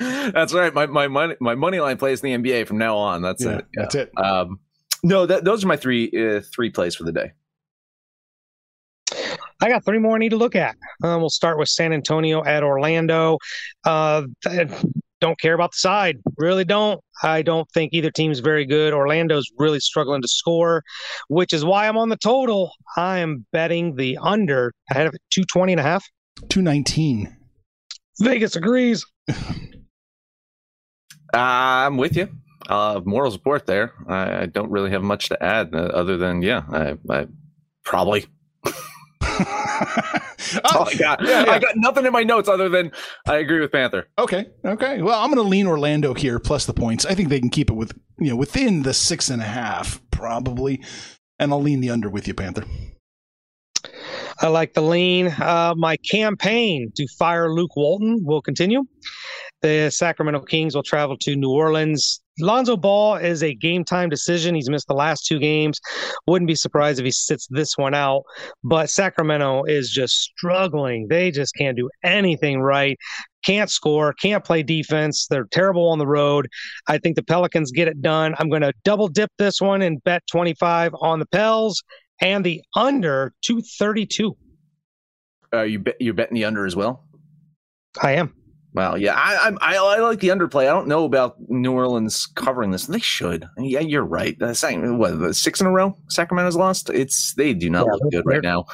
that's 0.32 0.52
right. 0.52 0.74
My 0.74 0.86
my 0.86 1.06
money 1.06 1.36
my 1.40 1.54
money 1.54 1.78
line 1.78 1.96
plays 1.96 2.24
in 2.24 2.42
the 2.42 2.50
NBA 2.50 2.66
from 2.66 2.78
now 2.78 2.96
on. 2.96 3.22
That's 3.22 3.44
yeah, 3.44 3.58
it. 3.58 3.66
Yeah. 3.76 3.82
That's 3.82 3.94
it. 3.94 4.18
Um, 4.18 4.58
no, 5.04 5.26
that, 5.26 5.44
those 5.44 5.62
are 5.62 5.68
my 5.68 5.76
three 5.76 6.10
uh, 6.10 6.40
three 6.52 6.70
plays 6.70 6.96
for 6.96 7.04
the 7.04 7.12
day. 7.12 7.30
I 9.60 9.68
got 9.68 9.84
three 9.84 9.98
more 9.98 10.16
I 10.16 10.18
need 10.18 10.30
to 10.30 10.36
look 10.36 10.54
at. 10.54 10.76
Um, 11.02 11.20
we'll 11.20 11.30
start 11.30 11.58
with 11.58 11.68
San 11.68 11.92
Antonio 11.92 12.44
at 12.44 12.62
Orlando. 12.62 13.38
Uh, 13.84 14.22
don't 15.20 15.40
care 15.40 15.54
about 15.54 15.72
the 15.72 15.78
side. 15.78 16.18
Really 16.36 16.64
don't. 16.64 17.00
I 17.22 17.42
don't 17.42 17.68
think 17.72 17.92
either 17.92 18.10
team's 18.10 18.40
very 18.40 18.66
good. 18.66 18.92
Orlando's 18.92 19.50
really 19.58 19.80
struggling 19.80 20.20
to 20.22 20.28
score, 20.28 20.82
which 21.28 21.52
is 21.52 21.64
why 21.64 21.88
I'm 21.88 21.96
on 21.96 22.10
the 22.10 22.18
total. 22.18 22.70
I 22.96 23.18
am 23.18 23.46
betting 23.52 23.96
the 23.96 24.18
under. 24.20 24.72
I 24.90 24.94
have 24.98 25.12
220 25.30 25.72
and 25.72 25.80
a 25.80 25.82
half. 25.82 26.04
219. 26.50 27.34
Vegas 28.20 28.56
agrees. 28.56 29.06
uh, 29.28 29.34
I'm 31.34 31.96
with 31.96 32.16
you. 32.16 32.28
Uh, 32.68 33.00
moral 33.04 33.30
support 33.30 33.66
there. 33.66 33.94
I, 34.08 34.42
I, 34.42 34.46
don't 34.46 34.70
really 34.70 34.90
have 34.90 35.02
much 35.02 35.28
to 35.28 35.40
add 35.40 35.72
uh, 35.72 35.78
other 35.78 36.16
than, 36.16 36.42
yeah, 36.42 36.62
I, 36.68 36.96
I 37.08 37.28
probably 37.84 38.26
oh, 39.38 40.84
I 40.86 40.94
got. 40.98 41.22
Yeah, 41.22 41.44
yeah. 41.44 41.50
I 41.50 41.58
got 41.58 41.76
nothing 41.76 42.06
in 42.06 42.12
my 42.12 42.22
notes 42.22 42.48
other 42.48 42.68
than 42.68 42.92
I 43.26 43.36
agree 43.36 43.60
with 43.60 43.72
Panther. 43.72 44.08
Okay. 44.18 44.46
Okay. 44.64 45.02
Well, 45.02 45.20
I'm 45.20 45.30
going 45.30 45.42
to 45.42 45.48
lean 45.48 45.66
Orlando 45.66 46.14
here 46.14 46.38
plus 46.38 46.66
the 46.66 46.72
points. 46.72 47.04
I 47.04 47.14
think 47.14 47.28
they 47.28 47.40
can 47.40 47.50
keep 47.50 47.70
it 47.70 47.74
with 47.74 47.98
you 48.18 48.30
know 48.30 48.36
within 48.36 48.82
the 48.82 48.94
six 48.94 49.30
and 49.30 49.42
a 49.42 49.46
half 49.46 50.00
probably, 50.10 50.82
and 51.38 51.52
I'll 51.52 51.62
lean 51.62 51.80
the 51.80 51.90
under 51.90 52.08
with 52.08 52.26
you, 52.26 52.34
Panther. 52.34 52.64
I 54.40 54.48
like 54.48 54.74
the 54.74 54.82
lean. 54.82 55.28
Uh, 55.28 55.74
my 55.76 55.96
campaign 55.96 56.92
to 56.96 57.06
fire 57.18 57.52
Luke 57.52 57.74
Walton 57.76 58.20
will 58.22 58.42
continue. 58.42 58.84
The 59.62 59.90
Sacramento 59.90 60.40
Kings 60.42 60.74
will 60.74 60.82
travel 60.82 61.16
to 61.18 61.36
New 61.36 61.50
Orleans. 61.50 62.20
Lonzo 62.38 62.76
Ball 62.76 63.16
is 63.16 63.42
a 63.42 63.54
game 63.54 63.84
time 63.84 64.08
decision. 64.08 64.54
He's 64.54 64.68
missed 64.68 64.88
the 64.88 64.94
last 64.94 65.26
two 65.26 65.38
games. 65.38 65.80
Wouldn't 66.26 66.48
be 66.48 66.54
surprised 66.54 66.98
if 66.98 67.04
he 67.04 67.10
sits 67.10 67.46
this 67.50 67.76
one 67.78 67.94
out. 67.94 68.22
But 68.62 68.90
Sacramento 68.90 69.64
is 69.64 69.90
just 69.90 70.14
struggling. 70.14 71.06
They 71.08 71.30
just 71.30 71.54
can't 71.54 71.76
do 71.76 71.88
anything 72.04 72.60
right. 72.60 72.96
Can't 73.44 73.70
score, 73.70 74.12
can't 74.14 74.44
play 74.44 74.62
defense. 74.62 75.26
They're 75.30 75.46
terrible 75.50 75.88
on 75.88 75.98
the 75.98 76.06
road. 76.06 76.48
I 76.88 76.98
think 76.98 77.16
the 77.16 77.22
Pelicans 77.22 77.70
get 77.70 77.88
it 77.88 78.02
done. 78.02 78.34
I'm 78.38 78.48
going 78.48 78.62
to 78.62 78.72
double 78.84 79.08
dip 79.08 79.30
this 79.38 79.60
one 79.60 79.82
and 79.82 80.02
bet 80.04 80.22
25 80.30 80.92
on 81.00 81.20
the 81.20 81.26
Pels 81.26 81.82
and 82.20 82.44
the 82.44 82.60
under 82.74 83.32
232. 83.42 84.36
Uh, 85.54 85.62
you 85.62 85.78
bet 85.78 85.96
you're 86.00 86.14
betting 86.14 86.34
the 86.34 86.44
under 86.44 86.66
as 86.66 86.74
well? 86.74 87.04
I 88.02 88.12
am. 88.12 88.34
Well, 88.76 88.98
yeah, 88.98 89.14
I, 89.16 89.56
I, 89.62 89.76
I 89.76 90.00
like 90.00 90.20
the 90.20 90.28
underplay. 90.28 90.64
I 90.64 90.72
don't 90.74 90.86
know 90.86 91.06
about 91.06 91.36
New 91.48 91.72
Orleans 91.72 92.26
covering 92.26 92.72
this. 92.72 92.84
They 92.84 92.98
should. 92.98 93.48
Yeah, 93.56 93.80
you're 93.80 94.04
right. 94.04 94.38
The 94.38 94.54
second, 94.54 94.98
what 94.98 95.34
six 95.34 95.62
in 95.62 95.66
a 95.66 95.70
row 95.70 95.96
Sacramento's 96.10 96.56
lost. 96.56 96.90
It's 96.90 97.32
they 97.34 97.54
do 97.54 97.70
not 97.70 97.86
yeah, 97.86 97.92
look 97.92 98.12
good 98.12 98.26
right 98.26 98.42
now. 98.42 98.66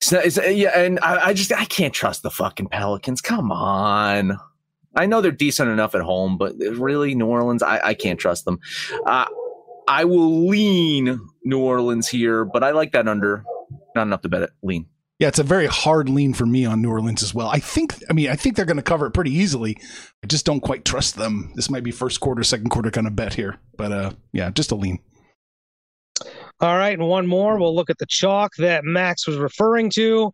It's, 0.00 0.12
it's, 0.12 0.38
yeah, 0.50 0.70
and 0.70 0.98
I, 1.00 1.26
I 1.26 1.34
just 1.34 1.52
I 1.52 1.66
can't 1.66 1.92
trust 1.92 2.22
the 2.22 2.30
fucking 2.30 2.68
Pelicans. 2.68 3.20
Come 3.20 3.52
on. 3.52 4.38
I 4.96 5.04
know 5.04 5.20
they're 5.20 5.30
decent 5.30 5.68
enough 5.68 5.94
at 5.94 6.00
home, 6.00 6.38
but 6.38 6.54
really, 6.58 7.14
New 7.14 7.26
Orleans, 7.26 7.62
I, 7.62 7.88
I 7.88 7.94
can't 7.94 8.18
trust 8.18 8.46
them. 8.46 8.60
Uh, 9.04 9.26
I 9.88 10.06
will 10.06 10.46
lean 10.46 11.20
New 11.44 11.60
Orleans 11.60 12.08
here, 12.08 12.46
but 12.46 12.64
I 12.64 12.70
like 12.70 12.92
that 12.92 13.08
under. 13.08 13.44
Not 13.94 14.06
enough 14.06 14.22
to 14.22 14.30
bet 14.30 14.42
it. 14.42 14.50
Lean. 14.62 14.86
Yeah, 15.24 15.28
it's 15.28 15.38
a 15.38 15.42
very 15.42 15.64
hard 15.64 16.10
lean 16.10 16.34
for 16.34 16.44
me 16.44 16.66
on 16.66 16.82
New 16.82 16.90
Orleans 16.90 17.22
as 17.22 17.32
well. 17.32 17.48
I 17.48 17.58
think, 17.58 17.94
I 18.10 18.12
mean, 18.12 18.28
I 18.28 18.36
think 18.36 18.56
they're 18.56 18.66
going 18.66 18.76
to 18.76 18.82
cover 18.82 19.06
it 19.06 19.12
pretty 19.12 19.30
easily. 19.30 19.78
I 20.22 20.26
just 20.26 20.44
don't 20.44 20.60
quite 20.60 20.84
trust 20.84 21.16
them. 21.16 21.50
This 21.54 21.70
might 21.70 21.82
be 21.82 21.92
first 21.92 22.20
quarter, 22.20 22.44
second 22.44 22.68
quarter 22.68 22.90
kind 22.90 23.06
of 23.06 23.16
bet 23.16 23.32
here, 23.32 23.56
but 23.78 23.90
uh, 23.90 24.10
yeah, 24.34 24.50
just 24.50 24.70
a 24.70 24.74
lean. 24.74 24.98
All 26.60 26.76
right, 26.76 26.98
and 26.98 27.08
one 27.08 27.26
more. 27.26 27.58
We'll 27.58 27.74
look 27.74 27.88
at 27.88 27.96
the 27.96 28.06
chalk 28.06 28.50
that 28.58 28.84
Max 28.84 29.26
was 29.26 29.38
referring 29.38 29.88
to. 29.94 30.30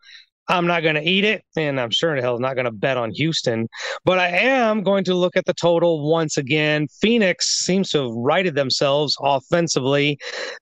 I'm 0.49 0.67
not 0.67 0.83
going 0.83 0.97
to 0.97 1.09
eat 1.09 1.23
it, 1.23 1.45
and 1.57 1.79
I'm 1.79 1.93
sure 1.93 2.17
in 2.17 2.21
hell 2.21 2.41
not 2.41 2.55
going 2.55 2.65
to 2.65 2.73
bet 2.73 2.97
on 2.97 3.13
Houston, 3.13 3.69
but 4.05 4.19
I 4.19 4.27
am 4.27 4.83
going 4.83 5.05
to 5.05 5.15
look 5.15 5.37
at 5.37 5.45
the 5.45 5.55
total 5.55 6.11
once 6.11 6.37
again. 6.37 6.89
Phoenix 7.01 7.65
seems 7.65 7.91
to 7.91 8.09
have 8.09 8.13
righted 8.17 8.57
themselves 8.57 9.17
offensively, 9.23 10.19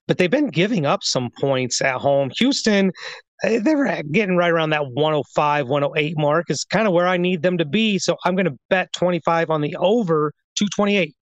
but 0.06 0.18
they've 0.18 0.30
been 0.30 0.48
giving 0.48 0.84
up 0.84 1.02
some 1.02 1.30
points 1.40 1.80
at 1.80 1.96
home. 1.96 2.30
Houston, 2.38 2.92
they 3.42 3.74
were 3.74 4.02
getting 4.10 4.36
right 4.36 4.50
around 4.50 4.70
that 4.70 4.86
105, 4.86 5.68
108 5.68 6.18
mark 6.18 6.50
is 6.50 6.64
kind 6.64 6.86
of 6.86 6.92
where 6.92 7.06
I 7.06 7.16
need 7.16 7.42
them 7.42 7.58
to 7.58 7.64
be. 7.64 7.98
So 7.98 8.16
I'm 8.24 8.34
going 8.34 8.46
to 8.46 8.58
bet 8.68 8.92
25 8.94 9.50
on 9.50 9.60
the 9.60 9.76
over 9.76 10.32
228. 10.56 11.14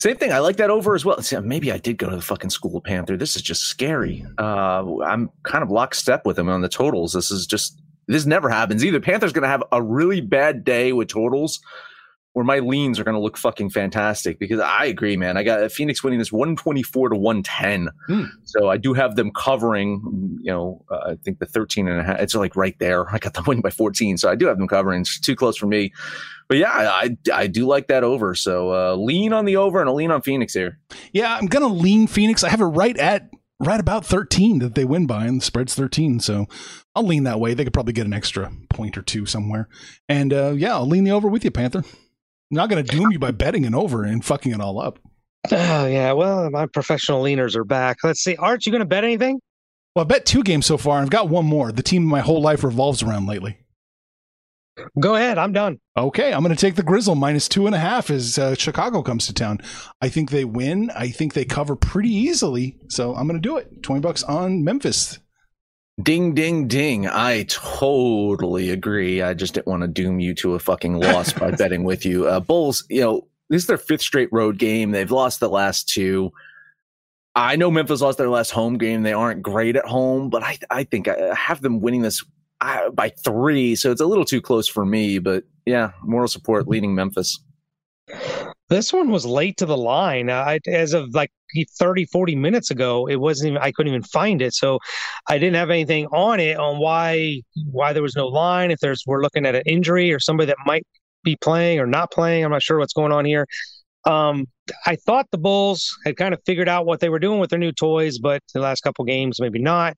Same 0.00 0.16
thing. 0.16 0.32
I 0.32 0.38
like 0.38 0.56
that 0.58 0.70
over 0.70 0.94
as 0.94 1.04
well. 1.04 1.20
See, 1.22 1.36
maybe 1.40 1.72
I 1.72 1.78
did 1.78 1.98
go 1.98 2.08
to 2.08 2.14
the 2.14 2.22
fucking 2.22 2.50
school 2.50 2.76
of 2.76 2.84
Panther. 2.84 3.16
This 3.16 3.34
is 3.34 3.42
just 3.42 3.62
scary. 3.62 4.24
Uh, 4.38 5.00
I'm 5.00 5.30
kind 5.42 5.64
of 5.64 5.70
lockstep 5.70 6.24
with 6.24 6.38
him 6.38 6.48
on 6.48 6.60
the 6.60 6.68
totals. 6.68 7.14
This 7.14 7.32
is 7.32 7.46
just 7.46 7.80
this 8.06 8.24
never 8.24 8.48
happens. 8.48 8.84
Either 8.84 9.00
Panther's 9.00 9.32
going 9.32 9.42
to 9.42 9.48
have 9.48 9.64
a 9.72 9.82
really 9.82 10.20
bad 10.20 10.64
day 10.64 10.92
with 10.92 11.08
totals, 11.08 11.60
or 12.38 12.44
my 12.44 12.60
leans 12.60 13.00
are 13.00 13.04
going 13.04 13.16
to 13.16 13.20
look 13.20 13.36
fucking 13.36 13.70
fantastic. 13.70 14.38
Because 14.38 14.60
I 14.60 14.84
agree, 14.84 15.16
man. 15.16 15.36
I 15.36 15.42
got 15.42 15.72
Phoenix 15.72 16.04
winning 16.04 16.20
this 16.20 16.30
124 16.30 17.08
to 17.08 17.16
110. 17.16 17.88
Hmm. 18.06 18.24
So 18.44 18.68
I 18.68 18.76
do 18.76 18.94
have 18.94 19.16
them 19.16 19.32
covering. 19.32 20.38
You 20.40 20.52
know, 20.52 20.84
uh, 20.88 21.10
I 21.10 21.14
think 21.16 21.40
the 21.40 21.46
13 21.46 21.88
and 21.88 22.00
a 22.00 22.04
half. 22.04 22.20
It's 22.20 22.36
like 22.36 22.54
right 22.54 22.78
there. 22.78 23.12
I 23.12 23.18
got 23.18 23.34
them 23.34 23.42
winning 23.46 23.62
by 23.62 23.70
14. 23.70 24.18
So 24.18 24.30
I 24.30 24.36
do 24.36 24.46
have 24.46 24.56
them 24.56 24.68
covering. 24.68 25.00
It's 25.00 25.18
too 25.18 25.34
close 25.34 25.56
for 25.56 25.66
me 25.66 25.92
but 26.48 26.56
yeah, 26.56 26.70
I, 26.72 27.14
I 27.30 27.46
do 27.46 27.66
like 27.66 27.88
that 27.88 28.04
over. 28.04 28.34
So 28.34 28.72
uh, 28.72 28.96
lean 28.96 29.34
on 29.34 29.44
the 29.44 29.56
over 29.56 29.80
and 29.80 29.88
a 29.88 29.92
lean 29.92 30.10
on 30.10 30.22
Phoenix 30.22 30.54
here. 30.54 30.78
Yeah, 31.12 31.36
I'm 31.36 31.44
gonna 31.44 31.68
lean 31.68 32.06
Phoenix. 32.06 32.42
I 32.42 32.48
have 32.48 32.62
it 32.62 32.64
right 32.64 32.96
at 32.96 33.28
right 33.60 33.80
about 33.80 34.06
13 34.06 34.60
that 34.60 34.74
they 34.74 34.84
win 34.84 35.06
by, 35.06 35.26
and 35.26 35.40
the 35.40 35.44
spread's 35.44 35.74
13. 35.74 36.20
So 36.20 36.46
I'll 36.94 37.06
lean 37.06 37.24
that 37.24 37.40
way. 37.40 37.54
They 37.54 37.64
could 37.64 37.72
probably 37.72 37.92
get 37.92 38.06
an 38.06 38.12
extra 38.12 38.52
point 38.70 38.96
or 38.96 39.02
two 39.02 39.26
somewhere. 39.26 39.68
And 40.08 40.32
uh, 40.32 40.54
yeah, 40.56 40.74
I'll 40.74 40.86
lean 40.86 41.04
the 41.04 41.10
over 41.10 41.28
with 41.28 41.44
you, 41.44 41.50
Panther. 41.50 41.84
I'm 42.50 42.56
not 42.56 42.68
gonna 42.68 42.82
doom 42.82 43.10
you 43.10 43.18
by 43.18 43.30
betting 43.30 43.66
an 43.66 43.74
over 43.74 44.04
and 44.04 44.24
fucking 44.24 44.52
it 44.52 44.60
all 44.60 44.80
up. 44.80 44.98
Oh 45.50 45.86
yeah, 45.86 46.12
well, 46.12 46.50
my 46.50 46.66
professional 46.66 47.22
leaners 47.22 47.56
are 47.56 47.64
back. 47.64 47.98
Let's 48.02 48.20
see, 48.20 48.36
Arch, 48.36 48.66
you 48.66 48.72
gonna 48.72 48.84
bet 48.84 49.04
anything? 49.04 49.40
Well, 49.94 50.04
I 50.04 50.08
bet 50.08 50.26
two 50.26 50.42
games 50.42 50.66
so 50.66 50.76
far. 50.76 51.00
I've 51.00 51.10
got 51.10 51.28
one 51.28 51.44
more. 51.44 51.72
The 51.72 51.82
team 51.82 52.04
my 52.04 52.20
whole 52.20 52.40
life 52.40 52.62
revolves 52.62 53.02
around 53.02 53.26
lately. 53.26 53.58
Go 55.00 55.16
ahead. 55.16 55.38
I'm 55.38 55.52
done. 55.52 55.80
Okay. 55.96 56.32
I'm 56.32 56.42
going 56.42 56.54
to 56.54 56.60
take 56.60 56.76
the 56.76 56.82
Grizzle 56.82 57.14
minus 57.14 57.48
two 57.48 57.66
and 57.66 57.74
a 57.74 57.78
half 57.78 58.10
as 58.10 58.38
uh, 58.38 58.54
Chicago 58.54 59.02
comes 59.02 59.26
to 59.26 59.34
town. 59.34 59.60
I 60.00 60.08
think 60.08 60.30
they 60.30 60.44
win. 60.44 60.90
I 60.94 61.08
think 61.08 61.34
they 61.34 61.44
cover 61.44 61.74
pretty 61.76 62.10
easily. 62.10 62.78
So 62.88 63.14
I'm 63.14 63.26
going 63.26 63.40
to 63.40 63.48
do 63.48 63.56
it. 63.56 63.82
20 63.82 64.00
bucks 64.00 64.22
on 64.22 64.62
Memphis. 64.64 65.18
Ding, 66.02 66.32
ding, 66.32 66.68
ding. 66.68 67.08
I 67.08 67.44
totally 67.48 68.70
agree. 68.70 69.20
I 69.20 69.34
just 69.34 69.54
didn't 69.54 69.66
want 69.66 69.82
to 69.82 69.88
doom 69.88 70.20
you 70.20 70.32
to 70.36 70.54
a 70.54 70.58
fucking 70.58 70.94
loss 70.94 71.32
by 71.32 71.50
betting 71.56 71.82
with 71.82 72.06
you. 72.06 72.28
Uh, 72.28 72.38
Bulls, 72.38 72.84
you 72.88 73.00
know, 73.00 73.26
this 73.50 73.62
is 73.62 73.66
their 73.66 73.78
fifth 73.78 74.02
straight 74.02 74.28
road 74.30 74.58
game. 74.58 74.92
They've 74.92 75.10
lost 75.10 75.40
the 75.40 75.48
last 75.48 75.88
two. 75.88 76.30
I 77.34 77.56
know 77.56 77.70
Memphis 77.70 78.00
lost 78.00 78.18
their 78.18 78.28
last 78.28 78.50
home 78.50 78.78
game. 78.78 79.02
They 79.02 79.12
aren't 79.12 79.42
great 79.42 79.74
at 79.74 79.86
home, 79.86 80.30
but 80.30 80.42
I, 80.42 80.58
I 80.70 80.84
think 80.84 81.08
I 81.08 81.34
have 81.34 81.62
them 81.62 81.80
winning 81.80 82.02
this 82.02 82.24
by 82.60 83.12
three. 83.24 83.74
So 83.74 83.90
it's 83.90 84.00
a 84.00 84.06
little 84.06 84.24
too 84.24 84.40
close 84.40 84.68
for 84.68 84.84
me. 84.84 85.18
But 85.18 85.44
yeah, 85.66 85.92
moral 86.02 86.28
support 86.28 86.68
leading 86.68 86.94
Memphis. 86.94 87.40
This 88.68 88.92
one 88.92 89.10
was 89.10 89.26
late 89.26 89.56
to 89.58 89.66
the 89.66 89.76
line. 89.76 90.30
I, 90.30 90.60
as 90.66 90.92
of 90.92 91.14
like 91.14 91.32
30, 91.78 92.06
40 92.06 92.36
minutes 92.36 92.70
ago, 92.70 93.08
it 93.08 93.16
wasn't 93.16 93.50
even, 93.50 93.62
I 93.62 93.72
couldn't 93.72 93.92
even 93.92 94.02
find 94.02 94.42
it. 94.42 94.54
So 94.54 94.78
I 95.28 95.38
didn't 95.38 95.56
have 95.56 95.70
anything 95.70 96.06
on 96.06 96.40
it 96.40 96.56
on 96.56 96.78
why, 96.78 97.42
why 97.70 97.92
there 97.92 98.02
was 98.02 98.16
no 98.16 98.26
line. 98.26 98.70
If 98.70 98.80
there's, 98.80 99.04
we're 99.06 99.22
looking 99.22 99.46
at 99.46 99.54
an 99.54 99.62
injury 99.66 100.12
or 100.12 100.20
somebody 100.20 100.46
that 100.46 100.58
might 100.66 100.86
be 101.24 101.36
playing 101.36 101.80
or 101.80 101.86
not 101.86 102.10
playing. 102.10 102.44
I'm 102.44 102.50
not 102.50 102.62
sure 102.62 102.78
what's 102.78 102.92
going 102.92 103.12
on 103.12 103.24
here. 103.24 103.46
Um, 104.04 104.46
I 104.86 104.96
thought 104.96 105.26
the 105.30 105.38
Bulls 105.38 105.96
had 106.04 106.16
kind 106.16 106.32
of 106.32 106.40
figured 106.46 106.68
out 106.68 106.86
what 106.86 107.00
they 107.00 107.08
were 107.08 107.18
doing 107.18 107.40
with 107.40 107.50
their 107.50 107.58
new 107.58 107.72
toys, 107.72 108.18
but 108.18 108.42
the 108.54 108.60
last 108.60 108.82
couple 108.82 109.04
games, 109.04 109.40
maybe 109.40 109.58
not. 109.58 109.96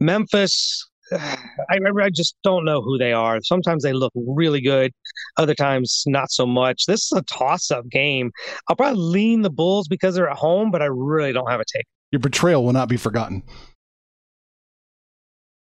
Memphis, 0.00 0.88
I, 1.12 1.78
I 2.00 2.10
just 2.10 2.36
don't 2.42 2.64
know 2.64 2.82
who 2.82 2.98
they 2.98 3.12
are. 3.12 3.40
Sometimes 3.42 3.82
they 3.82 3.92
look 3.92 4.12
really 4.14 4.60
good, 4.60 4.92
other 5.36 5.54
times 5.54 6.04
not 6.06 6.30
so 6.30 6.46
much. 6.46 6.86
This 6.86 7.04
is 7.04 7.12
a 7.12 7.22
toss-up 7.22 7.88
game. 7.88 8.30
I'll 8.68 8.76
probably 8.76 9.00
lean 9.00 9.42
the 9.42 9.50
Bulls 9.50 9.88
because 9.88 10.14
they're 10.14 10.28
at 10.28 10.36
home, 10.36 10.70
but 10.70 10.82
I 10.82 10.86
really 10.86 11.32
don't 11.32 11.50
have 11.50 11.60
a 11.60 11.64
take. 11.64 11.86
Your 12.12 12.20
betrayal 12.20 12.64
will 12.64 12.72
not 12.72 12.88
be 12.88 12.96
forgotten. 12.96 13.42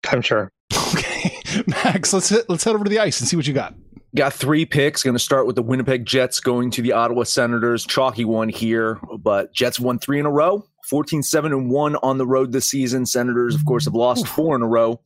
I'm 0.08 0.22
sure. 0.22 0.50
Okay, 0.94 1.42
Max, 1.66 2.12
let's 2.12 2.28
hit, 2.28 2.48
let's 2.48 2.62
head 2.62 2.74
over 2.74 2.84
to 2.84 2.90
the 2.90 3.00
ice 3.00 3.20
and 3.20 3.28
see 3.28 3.34
what 3.34 3.46
you 3.46 3.52
got. 3.52 3.74
Got 4.14 4.32
three 4.32 4.64
picks. 4.64 5.02
Going 5.02 5.14
to 5.14 5.18
start 5.18 5.46
with 5.46 5.56
the 5.56 5.62
Winnipeg 5.62 6.06
Jets 6.06 6.40
going 6.40 6.70
to 6.70 6.82
the 6.82 6.92
Ottawa 6.92 7.24
Senators. 7.24 7.84
Chalky 7.84 8.24
one 8.24 8.48
here, 8.48 8.98
but 9.18 9.52
Jets 9.52 9.80
won 9.80 9.98
three 9.98 10.18
in 10.20 10.26
a 10.26 10.30
row, 10.30 10.64
14 10.88 11.22
7 11.22 11.52
and 11.52 11.70
1 11.70 11.96
on 11.96 12.18
the 12.18 12.26
road 12.26 12.52
this 12.52 12.68
season. 12.68 13.06
Senators, 13.06 13.54
of 13.54 13.64
course, 13.64 13.84
have 13.84 13.94
lost 13.94 14.26
four 14.28 14.56
in 14.56 14.62
a 14.62 14.68
row, 14.68 15.00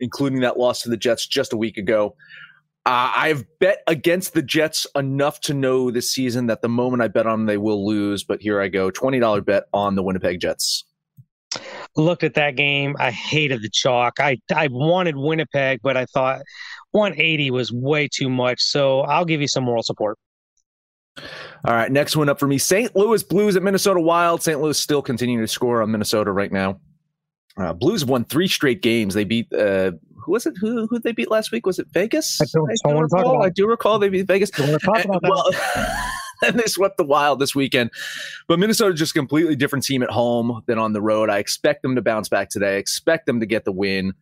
including 0.00 0.40
that 0.40 0.58
loss 0.58 0.82
to 0.82 0.90
the 0.90 0.96
Jets 0.96 1.26
just 1.26 1.52
a 1.52 1.56
week 1.56 1.76
ago. 1.76 2.16
Uh, 2.84 3.10
I've 3.16 3.44
bet 3.58 3.82
against 3.88 4.34
the 4.34 4.42
Jets 4.42 4.86
enough 4.94 5.40
to 5.40 5.54
know 5.54 5.90
this 5.90 6.12
season 6.12 6.46
that 6.46 6.62
the 6.62 6.68
moment 6.68 7.02
I 7.02 7.08
bet 7.08 7.26
on 7.26 7.40
them, 7.40 7.46
they 7.46 7.56
will 7.56 7.84
lose. 7.84 8.22
But 8.22 8.40
here 8.40 8.60
I 8.60 8.68
go 8.68 8.90
$20 8.90 9.44
bet 9.44 9.64
on 9.72 9.96
the 9.96 10.04
Winnipeg 10.04 10.40
Jets. 10.40 10.84
Looked 11.96 12.22
at 12.22 12.34
that 12.34 12.54
game. 12.54 12.94
I 12.98 13.10
hated 13.10 13.62
the 13.62 13.70
chalk. 13.70 14.20
I, 14.20 14.38
I 14.54 14.68
wanted 14.70 15.16
Winnipeg, 15.16 15.80
but 15.82 15.96
I 15.96 16.04
thought 16.06 16.42
180 16.92 17.50
was 17.50 17.72
way 17.72 18.08
too 18.08 18.28
much. 18.28 18.60
So 18.60 19.00
I'll 19.00 19.24
give 19.24 19.40
you 19.40 19.48
some 19.48 19.64
moral 19.64 19.82
support. 19.82 20.18
All 21.64 21.74
right, 21.74 21.90
next 21.90 22.16
one 22.16 22.28
up 22.28 22.38
for 22.38 22.46
me: 22.46 22.58
St. 22.58 22.94
Louis 22.94 23.22
Blues 23.22 23.56
at 23.56 23.62
Minnesota 23.62 24.00
Wild. 24.00 24.42
St. 24.42 24.60
Louis 24.60 24.78
still 24.78 25.02
continuing 25.02 25.42
to 25.42 25.48
score 25.48 25.82
on 25.82 25.90
Minnesota 25.90 26.32
right 26.32 26.52
now. 26.52 26.80
Uh, 27.56 27.72
Blues 27.72 28.04
won 28.04 28.24
three 28.24 28.48
straight 28.48 28.82
games. 28.82 29.14
They 29.14 29.24
beat 29.24 29.52
uh, 29.52 29.92
who 30.26 30.32
was 30.32 30.44
it? 30.44 30.54
Who 30.60 30.86
who 30.88 30.98
they 30.98 31.12
beat 31.12 31.30
last 31.30 31.52
week? 31.52 31.64
Was 31.64 31.78
it 31.78 31.86
Vegas? 31.92 32.40
I, 32.40 32.44
don't, 32.52 32.70
I, 32.70 32.90
do 32.90 32.98
recall, 33.00 33.42
I 33.44 33.48
do 33.48 33.66
recall 33.66 33.98
they 33.98 34.08
beat 34.08 34.26
Vegas. 34.26 34.50
And, 34.58 34.78
well, 35.22 35.50
and 36.44 36.58
they 36.58 36.66
swept 36.66 36.96
the 36.96 37.04
Wild 37.04 37.38
this 37.38 37.54
weekend. 37.54 37.90
But 38.48 38.58
Minnesota 38.58 38.92
just 38.92 39.12
a 39.12 39.18
completely 39.18 39.56
different 39.56 39.84
team 39.84 40.02
at 40.02 40.10
home 40.10 40.62
than 40.66 40.78
on 40.78 40.92
the 40.92 41.00
road. 41.00 41.30
I 41.30 41.38
expect 41.38 41.82
them 41.82 41.94
to 41.94 42.02
bounce 42.02 42.28
back 42.28 42.50
today. 42.50 42.74
I 42.74 42.78
expect 42.78 43.26
them 43.26 43.40
to 43.40 43.46
get 43.46 43.64
the 43.64 43.72
win. 43.72 44.12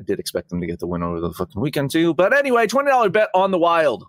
I 0.00 0.02
did 0.02 0.18
expect 0.18 0.48
them 0.48 0.60
to 0.60 0.66
get 0.66 0.80
the 0.80 0.86
win 0.86 1.02
over 1.02 1.20
the 1.20 1.32
fucking 1.32 1.60
weekend 1.60 1.90
too. 1.90 2.14
But 2.14 2.32
anyway, 2.36 2.66
twenty 2.66 2.90
dollar 2.90 3.10
bet 3.10 3.28
on 3.34 3.50
the 3.50 3.58
Wild. 3.58 4.04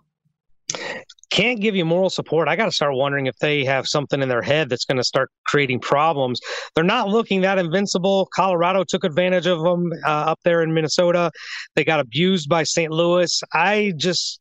Can't 1.34 1.60
give 1.60 1.74
you 1.74 1.84
moral 1.84 2.10
support. 2.10 2.46
I 2.46 2.54
got 2.54 2.66
to 2.66 2.70
start 2.70 2.94
wondering 2.94 3.26
if 3.26 3.36
they 3.38 3.64
have 3.64 3.88
something 3.88 4.22
in 4.22 4.28
their 4.28 4.40
head 4.40 4.68
that's 4.68 4.84
going 4.84 4.98
to 4.98 5.02
start 5.02 5.30
creating 5.48 5.80
problems. 5.80 6.38
They're 6.76 6.84
not 6.84 7.08
looking 7.08 7.40
that 7.40 7.58
invincible. 7.58 8.28
Colorado 8.32 8.84
took 8.84 9.02
advantage 9.02 9.48
of 9.48 9.60
them 9.60 9.90
uh, 10.06 10.08
up 10.08 10.38
there 10.44 10.62
in 10.62 10.72
Minnesota. 10.72 11.32
They 11.74 11.82
got 11.82 11.98
abused 11.98 12.48
by 12.48 12.62
St. 12.62 12.92
Louis. 12.92 13.42
I 13.52 13.94
just, 13.96 14.40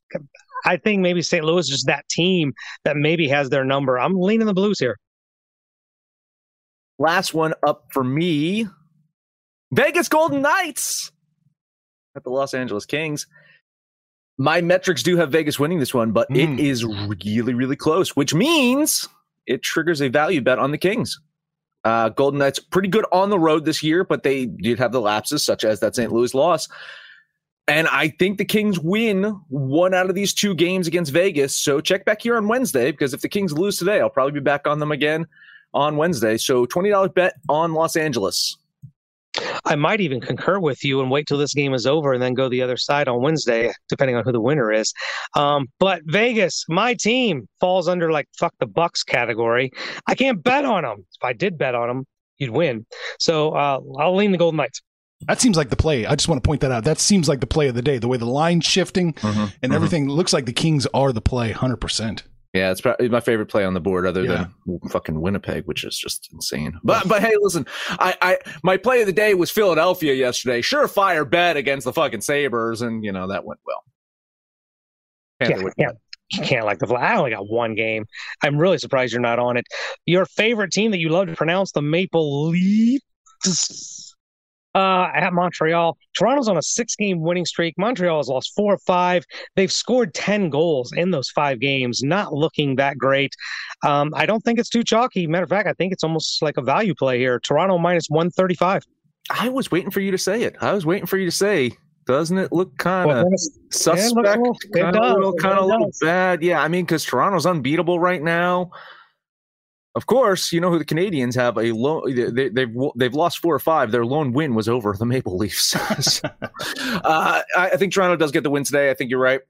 I 0.66 0.78
think 0.78 1.02
maybe 1.02 1.24
St. 1.24 1.44
Louis 1.44 1.62
is 1.62 1.70
just 1.70 1.88
that 1.88 2.08
team 2.10 2.54
that 2.84 2.96
maybe 2.96 3.28
has 3.28 3.50
their 3.50 3.66
number. 3.66 3.98
I'm 3.98 4.14
leaning 4.14 4.46
the 4.46 4.54
Blues 4.54 4.78
here. 4.78 5.00
Last 7.00 7.34
one 7.34 7.56
up 7.66 7.86
for 7.92 8.04
me 8.04 8.68
Vegas 9.72 10.10
Golden 10.10 10.44
Knights 10.44 11.12
at 12.16 12.24
the 12.24 12.30
Los 12.30 12.54
Angeles 12.54 12.86
Kings. 12.86 13.26
My 14.38 14.62
metrics 14.62 15.04
do 15.04 15.16
have 15.18 15.32
Vegas 15.32 15.60
winning 15.60 15.80
this 15.80 15.94
one, 15.94 16.12
but 16.12 16.30
mm. 16.30 16.38
it 16.38 16.60
is 16.60 16.84
really, 16.86 17.54
really 17.54 17.76
close, 17.76 18.16
which 18.16 18.34
means 18.34 19.08
it 19.46 19.62
triggers 19.62 20.02
a 20.02 20.10
value 20.10 20.42
bet 20.42 20.60
on 20.60 20.72
the 20.72 20.78
Kings. 20.78 21.20
Uh, 21.84 22.10
Golden 22.10 22.40
Knights 22.40 22.60
pretty 22.60 22.88
good 22.88 23.06
on 23.12 23.30
the 23.30 23.38
road 23.38 23.66
this 23.66 23.84
year, 23.84 24.04
but 24.04 24.24
they 24.24 24.46
did 24.46 24.80
have 24.80 24.92
the 24.92 25.02
lapses, 25.02 25.44
such 25.44 25.64
as 25.64 25.82
that 25.82 25.96
St. 25.96 26.12
Louis 26.12 26.34
loss. 26.34 26.70
And 27.68 27.88
I 27.88 28.10
think 28.10 28.38
the 28.38 28.46
Kings 28.46 28.80
win 28.80 29.24
one 29.50 29.94
out 29.94 30.10
of 30.10 30.16
these 30.16 30.34
two 30.34 30.54
games 30.54 30.88
against 30.88 31.14
Vegas. 31.14 31.56
So 31.56 31.80
check 31.80 32.04
back 32.04 32.22
here 32.22 32.36
on 32.36 32.48
Wednesday 32.48 32.92
because 32.92 33.14
if 33.14 33.22
the 33.22 33.30
Kings 33.30 33.54
lose 33.54 33.78
today, 33.78 34.02
I'll 34.02 34.10
probably 34.10 34.34
be 34.34 34.40
back 34.42 34.68
on 34.68 34.80
them 34.80 34.92
again 34.92 35.28
on 35.74 35.96
Wednesday. 35.98 36.38
So 36.38 36.66
$20 36.66 37.14
bet 37.14 37.36
on 37.48 37.74
Los 37.74 37.96
Angeles. 37.96 38.58
I 39.66 39.76
might 39.76 40.02
even 40.02 40.22
concur 40.22 40.60
with 40.60 40.84
you 40.84 41.02
and 41.02 41.10
wait 41.10 41.28
till 41.28 41.38
this 41.38 41.54
game 41.54 41.74
is 41.74 41.88
over 41.88 42.14
and 42.14 42.22
then 42.22 42.34
go 42.34 42.50
the 42.50 42.62
other 42.62 42.78
side 42.78 43.08
on 43.08 43.22
Wednesday, 43.22 43.72
depending 43.90 44.16
on 44.16 44.24
who 44.24 44.32
the 44.32 44.42
winner 44.42 44.72
is. 44.72 44.94
Um, 45.36 45.68
but 45.80 46.02
Vegas, 46.06 46.66
my 46.70 46.94
team 46.94 47.48
falls 47.60 47.88
under 47.88 48.12
like 48.12 48.28
fuck 48.38 48.54
the 48.60 48.68
Bucks 48.68 49.04
category. 49.04 49.72
I 50.08 50.16
can't 50.16 50.44
bet 50.44 50.66
on 50.66 50.84
them. 50.84 51.00
If 51.00 51.24
I 51.24 51.34
did 51.34 51.58
bet 51.58 51.76
on 51.76 51.88
them, 51.88 52.06
you'd 52.38 52.52
win. 52.52 52.86
So 53.20 53.52
uh, 53.52 53.80
I'll 54.00 54.16
lean 54.16 54.32
the 54.32 54.38
Golden 54.38 54.58
Knights. 54.58 54.82
That 55.28 55.40
seems 55.40 55.56
like 55.56 55.70
the 55.70 55.76
play. 55.76 56.06
I 56.06 56.16
just 56.16 56.28
want 56.28 56.44
to 56.44 56.48
point 56.48 56.62
that 56.62 56.72
out. 56.72 56.84
That 56.84 57.00
seems 57.00 57.30
like 57.30 57.40
the 57.40 57.48
play 57.48 57.70
of 57.70 57.76
the 57.76 57.82
day. 57.82 57.98
The 57.98 58.08
way 58.10 58.18
the 58.18 58.26
line's 58.26 58.66
shifting 58.66 59.14
mm-hmm, 59.14 59.28
and 59.40 59.50
mm-hmm. 59.50 59.74
everything 59.74 60.10
looks 60.10 60.34
like 60.34 60.46
the 60.46 60.54
Kings 60.54 60.86
are 60.94 61.14
the 61.14 61.22
play, 61.22 61.52
hundred 61.52 61.78
percent. 61.78 62.24
Yeah, 62.54 62.70
it's 62.70 62.82
probably 62.82 63.10
my 63.10 63.20
favorite 63.20 63.48
play 63.48 63.66
on 63.66 63.74
the 63.74 63.80
board, 63.80 64.06
other 64.06 64.24
yeah. 64.24 64.46
than 64.68 64.80
fucking 64.90 65.20
Winnipeg, 65.20 65.66
which 65.66 65.84
is 65.84 65.98
just 65.98 66.30
insane. 66.32 66.80
But 66.84 67.08
but 67.08 67.24
hey, 67.24 67.34
listen, 67.42 67.66
I, 67.90 68.16
I 68.22 68.38
my 68.62 68.78
play 68.78 69.02
of 69.02 69.08
the 69.08 69.14
day 69.14 69.34
was 69.34 69.50
Philadelphia 69.50 70.14
yesterday. 70.14 70.62
Surefire 70.62 71.28
bet 71.28 71.58
against 71.58 71.86
the 71.86 71.94
fucking 71.94 72.22
Sabres, 72.22 72.84
and 72.84 73.04
you 73.04 73.12
know 73.12 73.28
that 73.28 73.44
went 73.44 73.60
well. 73.66 73.84
Panther 75.40 75.74
yeah, 75.78 75.94
yeah. 76.32 76.44
can't 76.46 76.66
like 76.66 76.78
the. 76.78 76.94
I 76.94 77.18
only 77.18 77.32
got 77.32 77.50
one 77.50 77.74
game. 77.74 78.06
I'm 78.44 78.58
really 78.58 78.78
surprised 78.78 79.14
you're 79.14 79.22
not 79.22 79.40
on 79.40 79.58
it. 79.58 79.66
Your 80.06 80.26
favorite 80.26 80.72
team 80.72 80.92
that 80.92 81.00
you 81.00 81.10
love 81.10 81.28
to 81.28 81.36
pronounce, 81.36 81.72
the 81.72 81.82
Maple 81.82 82.50
Leafs 82.50 84.03
uh, 84.76 85.10
at 85.14 85.34
Montreal. 85.34 85.98
Toronto's 86.18 86.48
on 86.48 86.58
a 86.58 86.62
six 86.62 86.96
game 86.96 87.22
winning 87.22 87.46
streak. 87.46 87.76
Montreal 87.78 88.18
has 88.18 88.28
lost 88.28 88.54
four 88.56 88.74
or 88.74 88.78
five. 88.80 89.26
They've 89.56 89.72
scored 89.72 90.14
10 90.14 90.50
goals 90.50 90.92
in 90.94 91.12
those 91.12 91.30
five 91.30 91.60
games, 91.60 92.02
not 92.04 92.34
looking 92.34 92.76
that 92.78 92.98
great. 92.98 93.36
Um, 93.84 94.12
I 94.16 94.26
don't 94.26 94.42
think 94.42 94.60
it's 94.60 94.70
too 94.70 94.84
chalky. 94.84 95.28
Matter 95.28 95.44
of 95.44 95.50
fact, 95.50 95.68
I 95.68 95.74
think 95.74 95.94
it's 95.94 96.04
almost 96.04 96.42
like 96.42 96.58
a 96.58 96.62
value 96.62 96.96
play 96.96 97.20
here. 97.20 97.40
Toronto 97.40 97.78
minus 97.78 98.08
135. 98.10 98.84
I 99.30 99.50
was 99.50 99.72
waiting 99.72 99.92
for 99.92 100.02
you 100.02 100.12
to 100.12 100.18
say 100.18 100.44
it. 100.44 100.56
I 100.62 100.74
was 100.74 100.86
waiting 100.86 101.06
for 101.06 101.18
you 101.18 101.26
to 101.26 101.32
say, 101.32 101.72
doesn't 102.06 102.38
it 102.38 102.52
look 102.52 102.78
kind 102.78 103.10
of 103.10 103.26
well, 103.26 103.38
suspect? 103.72 104.38
Kind 104.76 104.96
of 104.98 105.16
little, 105.16 105.34
kind 105.36 105.58
of 105.58 105.66
little 105.66 105.92
bad. 106.02 106.44
Yeah, 106.44 106.62
I 106.62 106.68
mean, 106.68 106.84
because 106.86 107.06
Toronto's 107.06 107.46
unbeatable 107.46 108.00
right 108.00 108.22
now. 108.22 108.72
Of 109.96 110.08
course, 110.08 110.52
you 110.52 110.60
know 110.60 110.72
who 110.72 110.80
the 110.80 110.86
Canadiens 110.86 111.36
have 111.36 111.56
a 111.58 111.72
low. 111.72 112.04
They, 112.08 112.22
have 112.22 112.56
they've, 112.56 112.76
they've 112.96 113.14
lost 113.14 113.40
four 113.40 113.54
or 113.54 113.60
five. 113.60 113.92
Their 113.92 114.06
lone 114.06 114.34
win 114.34 114.56
was 114.56 114.68
over 114.68 114.96
the 114.98 115.06
Maple 115.06 115.38
Leafs. 115.38 115.76
uh, 116.24 117.42
I 117.56 117.78
think 117.78 117.94
Toronto 117.94 118.16
does 118.16 118.32
get 118.32 118.44
the 118.44 118.50
win 118.50 118.64
today. 118.64 118.90
I 118.90 118.96
think 118.96 119.12
you're 119.12 119.20
right. 119.20 119.42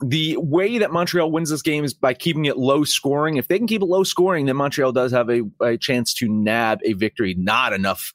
The 0.00 0.36
way 0.38 0.78
that 0.78 0.92
Montreal 0.92 1.30
wins 1.30 1.50
this 1.50 1.62
game 1.62 1.84
is 1.84 1.92
by 1.92 2.14
keeping 2.14 2.44
it 2.44 2.56
low 2.56 2.84
scoring. 2.84 3.36
If 3.36 3.48
they 3.48 3.58
can 3.58 3.66
keep 3.66 3.82
it 3.82 3.86
low 3.86 4.04
scoring, 4.04 4.46
then 4.46 4.56
Montreal 4.56 4.92
does 4.92 5.10
have 5.10 5.28
a, 5.28 5.42
a 5.60 5.76
chance 5.76 6.14
to 6.14 6.28
nab 6.28 6.80
a 6.84 6.92
victory. 6.92 7.34
Not 7.34 7.72
enough 7.72 8.12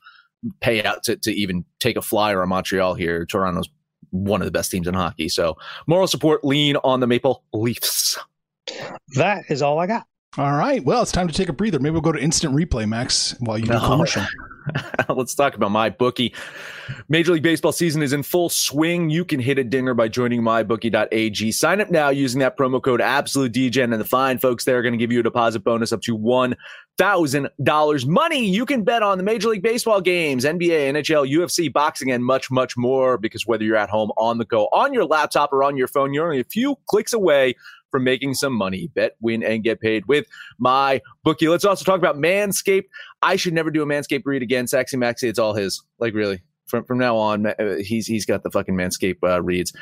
payout 0.61 1.01
to, 1.03 1.17
to 1.17 1.31
even 1.31 1.65
take 1.79 1.97
a 1.97 2.01
flyer 2.01 2.41
on 2.41 2.49
Montreal 2.49 2.93
here. 2.93 3.25
Toronto's 3.25 3.69
one 4.11 4.41
of 4.41 4.45
the 4.45 4.51
best 4.51 4.71
teams 4.71 4.87
in 4.87 4.93
hockey. 4.93 5.27
So 5.29 5.57
moral 5.87 6.07
support 6.07 6.43
lean 6.43 6.77
on 6.77 7.01
the 7.01 7.07
Maple 7.07 7.43
Leafs. 7.53 8.17
That 9.15 9.43
is 9.49 9.61
all 9.61 9.79
I 9.79 9.87
got. 9.87 10.05
All 10.37 10.53
right. 10.53 10.83
Well, 10.83 11.01
it's 11.01 11.11
time 11.11 11.27
to 11.27 11.33
take 11.33 11.49
a 11.49 11.53
breather. 11.53 11.79
Maybe 11.79 11.93
we'll 11.93 12.01
go 12.01 12.11
to 12.11 12.19
instant 12.19 12.53
replay, 12.53 12.87
Max, 12.87 13.35
while 13.39 13.57
you 13.57 13.65
do 13.65 13.73
no. 13.73 13.79
commercial. 13.79 14.23
Let's 15.09 15.33
talk 15.33 15.55
about 15.55 15.71
my 15.71 15.89
bookie. 15.89 16.35
Major 17.07 17.33
League 17.33 17.41
Baseball 17.41 17.71
season 17.71 18.03
is 18.03 18.13
in 18.13 18.21
full 18.21 18.49
swing. 18.49 19.09
You 19.09 19.25
can 19.25 19.39
hit 19.39 19.57
a 19.57 19.63
dinger 19.63 19.95
by 19.95 20.07
joining 20.07 20.43
mybookie.ag. 20.43 21.51
Sign 21.51 21.81
up 21.81 21.89
now 21.89 22.09
using 22.09 22.39
that 22.41 22.57
promo 22.57 22.81
code 22.81 22.99
AbsoluteDGen, 22.99 23.91
and 23.91 23.99
the 23.99 24.05
fine 24.05 24.37
folks 24.37 24.65
there 24.65 24.77
are 24.77 24.81
going 24.83 24.93
to 24.93 24.99
give 24.99 25.11
you 25.11 25.19
a 25.19 25.23
deposit 25.23 25.63
bonus 25.63 25.91
up 25.91 26.01
to 26.01 26.15
$1,000. 26.15 28.05
Money 28.05 28.45
you 28.45 28.65
can 28.67 28.83
bet 28.83 29.01
on 29.01 29.17
the 29.17 29.23
Major 29.23 29.49
League 29.49 29.63
Baseball 29.63 29.99
games, 29.99 30.45
NBA, 30.45 30.91
NHL, 30.93 31.27
UFC, 31.27 31.73
boxing, 31.73 32.11
and 32.11 32.23
much, 32.23 32.51
much 32.51 32.77
more. 32.77 33.17
Because 33.17 33.47
whether 33.47 33.63
you're 33.63 33.77
at 33.77 33.89
home, 33.89 34.11
on 34.17 34.37
the 34.37 34.45
go, 34.45 34.65
on 34.67 34.93
your 34.93 35.05
laptop, 35.05 35.51
or 35.51 35.63
on 35.63 35.75
your 35.75 35.87
phone, 35.87 36.13
you're 36.13 36.25
only 36.25 36.39
a 36.39 36.45
few 36.45 36.77
clicks 36.85 37.13
away 37.13 37.55
from 37.91 38.03
making 38.03 38.33
some 38.33 38.53
money. 38.53 38.89
Bet, 38.93 39.15
win, 39.21 39.43
and 39.43 39.63
get 39.63 39.79
paid 39.79 40.05
with 40.07 40.25
my 40.57 41.01
bookie. 41.23 41.47
Let's 41.47 41.65
also 41.65 41.85
talk 41.85 41.97
about 41.97 42.17
Manscaped. 42.17 42.85
I 43.21 43.35
should 43.35 43.53
never 43.53 43.71
do 43.71 43.81
a 43.81 43.85
Manscaped 43.85 44.23
read 44.25 44.41
again. 44.41 44.67
Sexy 44.67 44.97
Maxi, 44.97 45.23
it's 45.23 45.39
all 45.39 45.53
his. 45.53 45.81
Like 45.99 46.13
really, 46.13 46.41
from 46.67 46.83
from 46.85 46.97
now 46.97 47.17
on, 47.17 47.47
uh, 47.47 47.75
he's 47.79 48.07
he's 48.07 48.25
got 48.25 48.43
the 48.43 48.51
fucking 48.51 48.75
Manscaped 48.75 49.23
uh, 49.23 49.41
reads. 49.41 49.73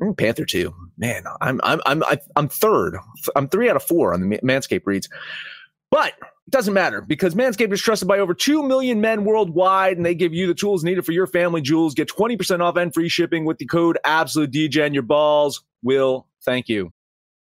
Mm, 0.00 0.16
Panther 0.16 0.44
two, 0.44 0.74
man. 0.96 1.24
I'm 1.40 1.60
I'm 1.62 1.80
I'm 1.86 2.02
I'm 2.36 2.48
third. 2.48 2.96
I'm 3.36 3.48
three 3.48 3.68
out 3.68 3.76
of 3.76 3.82
four 3.82 4.14
on 4.14 4.28
the 4.28 4.38
Manscaped 4.38 4.86
reads, 4.86 5.08
but 5.90 6.14
it 6.50 6.56
doesn't 6.56 6.74
matter 6.74 7.00
because 7.00 7.36
Manscaped 7.36 7.72
is 7.72 7.80
trusted 7.80 8.08
by 8.08 8.18
over 8.18 8.34
2 8.34 8.64
million 8.64 9.00
men 9.00 9.24
worldwide, 9.24 9.96
and 9.96 10.04
they 10.04 10.16
give 10.16 10.34
you 10.34 10.48
the 10.48 10.54
tools 10.54 10.82
needed 10.82 11.06
for 11.06 11.12
your 11.12 11.28
family 11.28 11.60
jewels. 11.60 11.94
Get 11.94 12.08
20% 12.08 12.60
off 12.60 12.76
and 12.76 12.92
free 12.92 13.08
shipping 13.08 13.44
with 13.44 13.58
the 13.58 13.66
code 13.66 13.98
Absolute 14.04 14.50
DJ, 14.50 14.84
and 14.84 14.92
Your 14.92 15.04
balls 15.04 15.62
will 15.82 16.26
thank 16.44 16.68
you. 16.68 16.92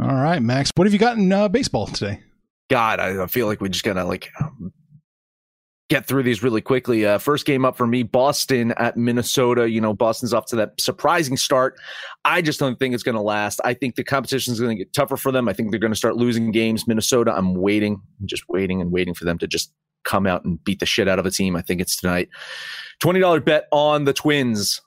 All 0.00 0.14
right, 0.14 0.42
Max. 0.42 0.70
What 0.74 0.86
have 0.86 0.92
you 0.92 0.98
got 0.98 1.16
in 1.16 1.30
uh, 1.32 1.48
baseball 1.48 1.86
today? 1.86 2.20
God, 2.70 3.00
I, 3.00 3.26
feel 3.26 3.46
like 3.46 3.60
we 3.60 3.68
just 3.68 3.84
gotta 3.84 4.04
like 4.04 4.30
get 5.92 6.06
through 6.06 6.22
these 6.22 6.42
really 6.42 6.62
quickly. 6.62 7.04
Uh, 7.04 7.18
first 7.18 7.44
game 7.44 7.66
up 7.66 7.76
for 7.76 7.86
me, 7.86 8.02
Boston 8.02 8.72
at 8.78 8.96
Minnesota. 8.96 9.68
You 9.68 9.78
know, 9.78 9.92
Boston's 9.92 10.32
off 10.32 10.46
to 10.46 10.56
that 10.56 10.80
surprising 10.80 11.36
start. 11.36 11.78
I 12.24 12.40
just 12.40 12.58
don't 12.58 12.78
think 12.78 12.94
it's 12.94 13.02
going 13.02 13.14
to 13.14 13.20
last. 13.20 13.60
I 13.62 13.74
think 13.74 13.96
the 13.96 14.02
competition 14.02 14.54
is 14.54 14.60
going 14.60 14.74
to 14.74 14.84
get 14.84 14.94
tougher 14.94 15.18
for 15.18 15.30
them. 15.30 15.50
I 15.50 15.52
think 15.52 15.70
they're 15.70 15.78
going 15.78 15.92
to 15.92 15.96
start 15.96 16.16
losing 16.16 16.50
games. 16.50 16.88
Minnesota, 16.88 17.34
I'm 17.36 17.54
waiting, 17.54 18.00
just 18.24 18.44
waiting 18.48 18.80
and 18.80 18.90
waiting 18.90 19.12
for 19.12 19.26
them 19.26 19.36
to 19.36 19.46
just 19.46 19.70
come 20.04 20.26
out 20.26 20.46
and 20.46 20.64
beat 20.64 20.80
the 20.80 20.86
shit 20.86 21.08
out 21.08 21.18
of 21.18 21.26
a 21.26 21.30
team. 21.30 21.56
I 21.56 21.60
think 21.60 21.82
it's 21.82 21.96
tonight. 21.96 22.30
$20 23.02 23.44
bet 23.44 23.68
on 23.70 24.04
the 24.04 24.14
Twins. 24.14 24.80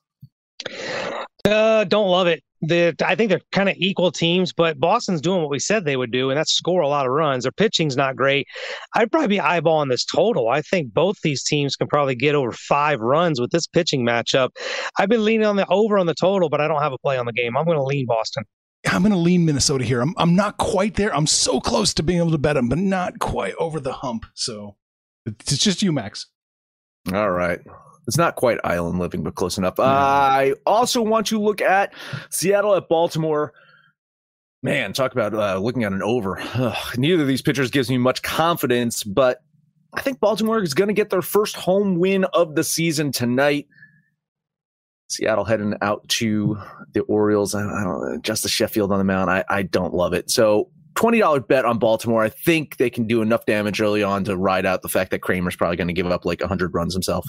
Uh, 1.46 1.84
don't 1.84 2.08
love 2.08 2.28
it 2.28 2.44
the 2.68 2.96
I 3.06 3.16
think 3.16 3.30
they're 3.30 3.42
kind 3.52 3.70
of 3.70 3.76
equal 3.78 4.12
teams, 4.12 4.54
but 4.54 4.80
Boston's 4.80 5.22
doing 5.22 5.42
what 5.42 5.50
we 5.50 5.60
said 5.60 5.86
they 5.86 5.98
would 5.98 6.12
do, 6.12 6.30
and 6.30 6.38
that's 6.38 6.54
score 6.54 6.82
a 6.82 6.88
lot 6.88 7.06
of 7.06 7.12
runs. 7.12 7.44
Their 7.44 7.52
pitching's 7.52 7.98
not 7.98 8.16
great. 8.16 8.48
I'd 8.96 9.12
probably 9.12 9.28
be 9.28 9.38
eyeballing 9.38 9.90
this 9.90 10.06
total. 10.06 10.50
I 10.50 10.62
think 10.62 10.94
both 10.94 11.18
these 11.22 11.44
teams 11.44 11.76
can 11.76 11.88
probably 11.88 12.16
get 12.16 12.36
over 12.36 12.52
five 12.52 13.00
runs 13.00 13.40
with 13.40 13.52
this 13.52 13.68
pitching 13.68 14.06
matchup. 14.06 14.50
I've 14.98 15.10
been 15.10 15.24
leaning 15.24 15.48
on 15.48 15.56
the 15.56 15.68
over 15.68 15.98
on 15.98 16.06
the 16.06 16.16
total, 16.16 16.50
but 16.50 16.62
I 16.62 16.68
don't 16.68 16.82
have 16.82 16.94
a 16.94 16.98
play 16.98 17.18
on 17.18 17.26
the 17.26 17.34
game. 17.34 17.58
I'm 17.58 17.66
going 17.66 17.78
to 17.78 17.84
lean 17.84 18.06
Boston. 18.06 18.44
I'm 18.90 19.02
going 19.02 19.12
to 19.12 19.18
lean 19.18 19.46
Minnesota 19.46 19.84
here. 19.84 20.02
I'm 20.02 20.14
I'm 20.18 20.36
not 20.36 20.58
quite 20.58 20.96
there. 20.96 21.16
I'm 21.16 21.28
so 21.28 21.60
close 21.60 21.94
to 21.96 22.04
being 22.04 22.20
able 22.20 22.32
to 22.32 22.38
bet 22.38 22.56
them, 22.56 22.70
but 22.70 22.78
not 22.78 23.20
quite 23.20 23.56
over 23.56 23.80
the 23.80 23.94
hump. 23.94 24.26
So 24.34 24.76
it's 25.26 25.58
just 25.58 25.82
you, 25.82 25.92
Max. 25.92 26.28
All 27.12 27.32
right. 27.32 27.60
It's 28.08 28.18
not 28.18 28.36
quite 28.36 28.60
island 28.64 29.00
living, 29.00 29.24
but 29.24 29.36
close 29.36 29.58
enough. 29.58 29.80
I 29.80 30.54
also 30.66 31.02
want 31.02 31.28
to 31.28 31.40
look 31.40 31.62
at 31.62 31.94
Seattle 32.30 32.76
at 32.76 32.88
Baltimore. 32.88 33.54
Man, 34.62 34.94
talk 34.94 35.12
about 35.12 35.34
uh, 35.34 35.60
looking 35.60 35.84
at 35.84 35.94
an 35.94 36.02
over. 36.02 36.40
Ugh, 36.40 36.98
neither 36.98 37.22
of 37.22 37.28
these 37.28 37.42
pitchers 37.42 37.72
gives 37.72 37.90
me 37.90 37.98
much 37.98 38.22
confidence, 38.22 39.04
but 39.04 39.44
I 39.94 40.02
think 40.02 40.20
Baltimore 40.20 40.62
is 40.62 40.74
going 40.74 40.88
to 40.88 40.94
get 40.94 41.10
their 41.10 41.22
first 41.22 41.56
home 41.56 42.00
win 42.00 42.26
of 42.26 42.56
the 42.56 42.64
season 42.64 43.12
tonight. 43.12 43.68
Seattle 45.08 45.46
heading 45.46 45.76
out 45.82 46.08
to 46.10 46.58
the 46.94 47.02
Orioles. 47.02 47.54
I 47.54 47.62
don't 47.62 48.02
know, 48.02 48.20
Justus 48.22 48.52
Sheffield 48.52 48.92
on 48.92 48.98
the 48.98 49.04
mound. 49.04 49.30
I, 49.30 49.44
I 49.50 49.62
don't 49.64 49.94
love 49.94 50.14
it. 50.14 50.32
So 50.32 50.70
$20 50.96 51.48
bet 51.48 51.66
on 51.66 51.78
Baltimore. 51.78 52.24
I 52.24 52.30
think 52.30 52.78
they 52.78 52.90
can 52.90 53.06
do 53.06 53.22
enough 53.22 53.46
damage 53.46 53.80
early 53.80 54.02
on 54.02 54.24
to 54.24 54.36
ride 54.36 54.66
out 54.66 54.82
the 54.82 54.90
fact 54.90 55.12
that 55.12 55.22
Kremer's 55.22 55.56
probably 55.56 55.78
going 55.78 55.88
to 55.88 55.94
give 55.94 56.08
up 56.08 56.26
like 56.26 56.40
100 56.40 56.74
runs 56.74 56.94
himself. 56.94 57.28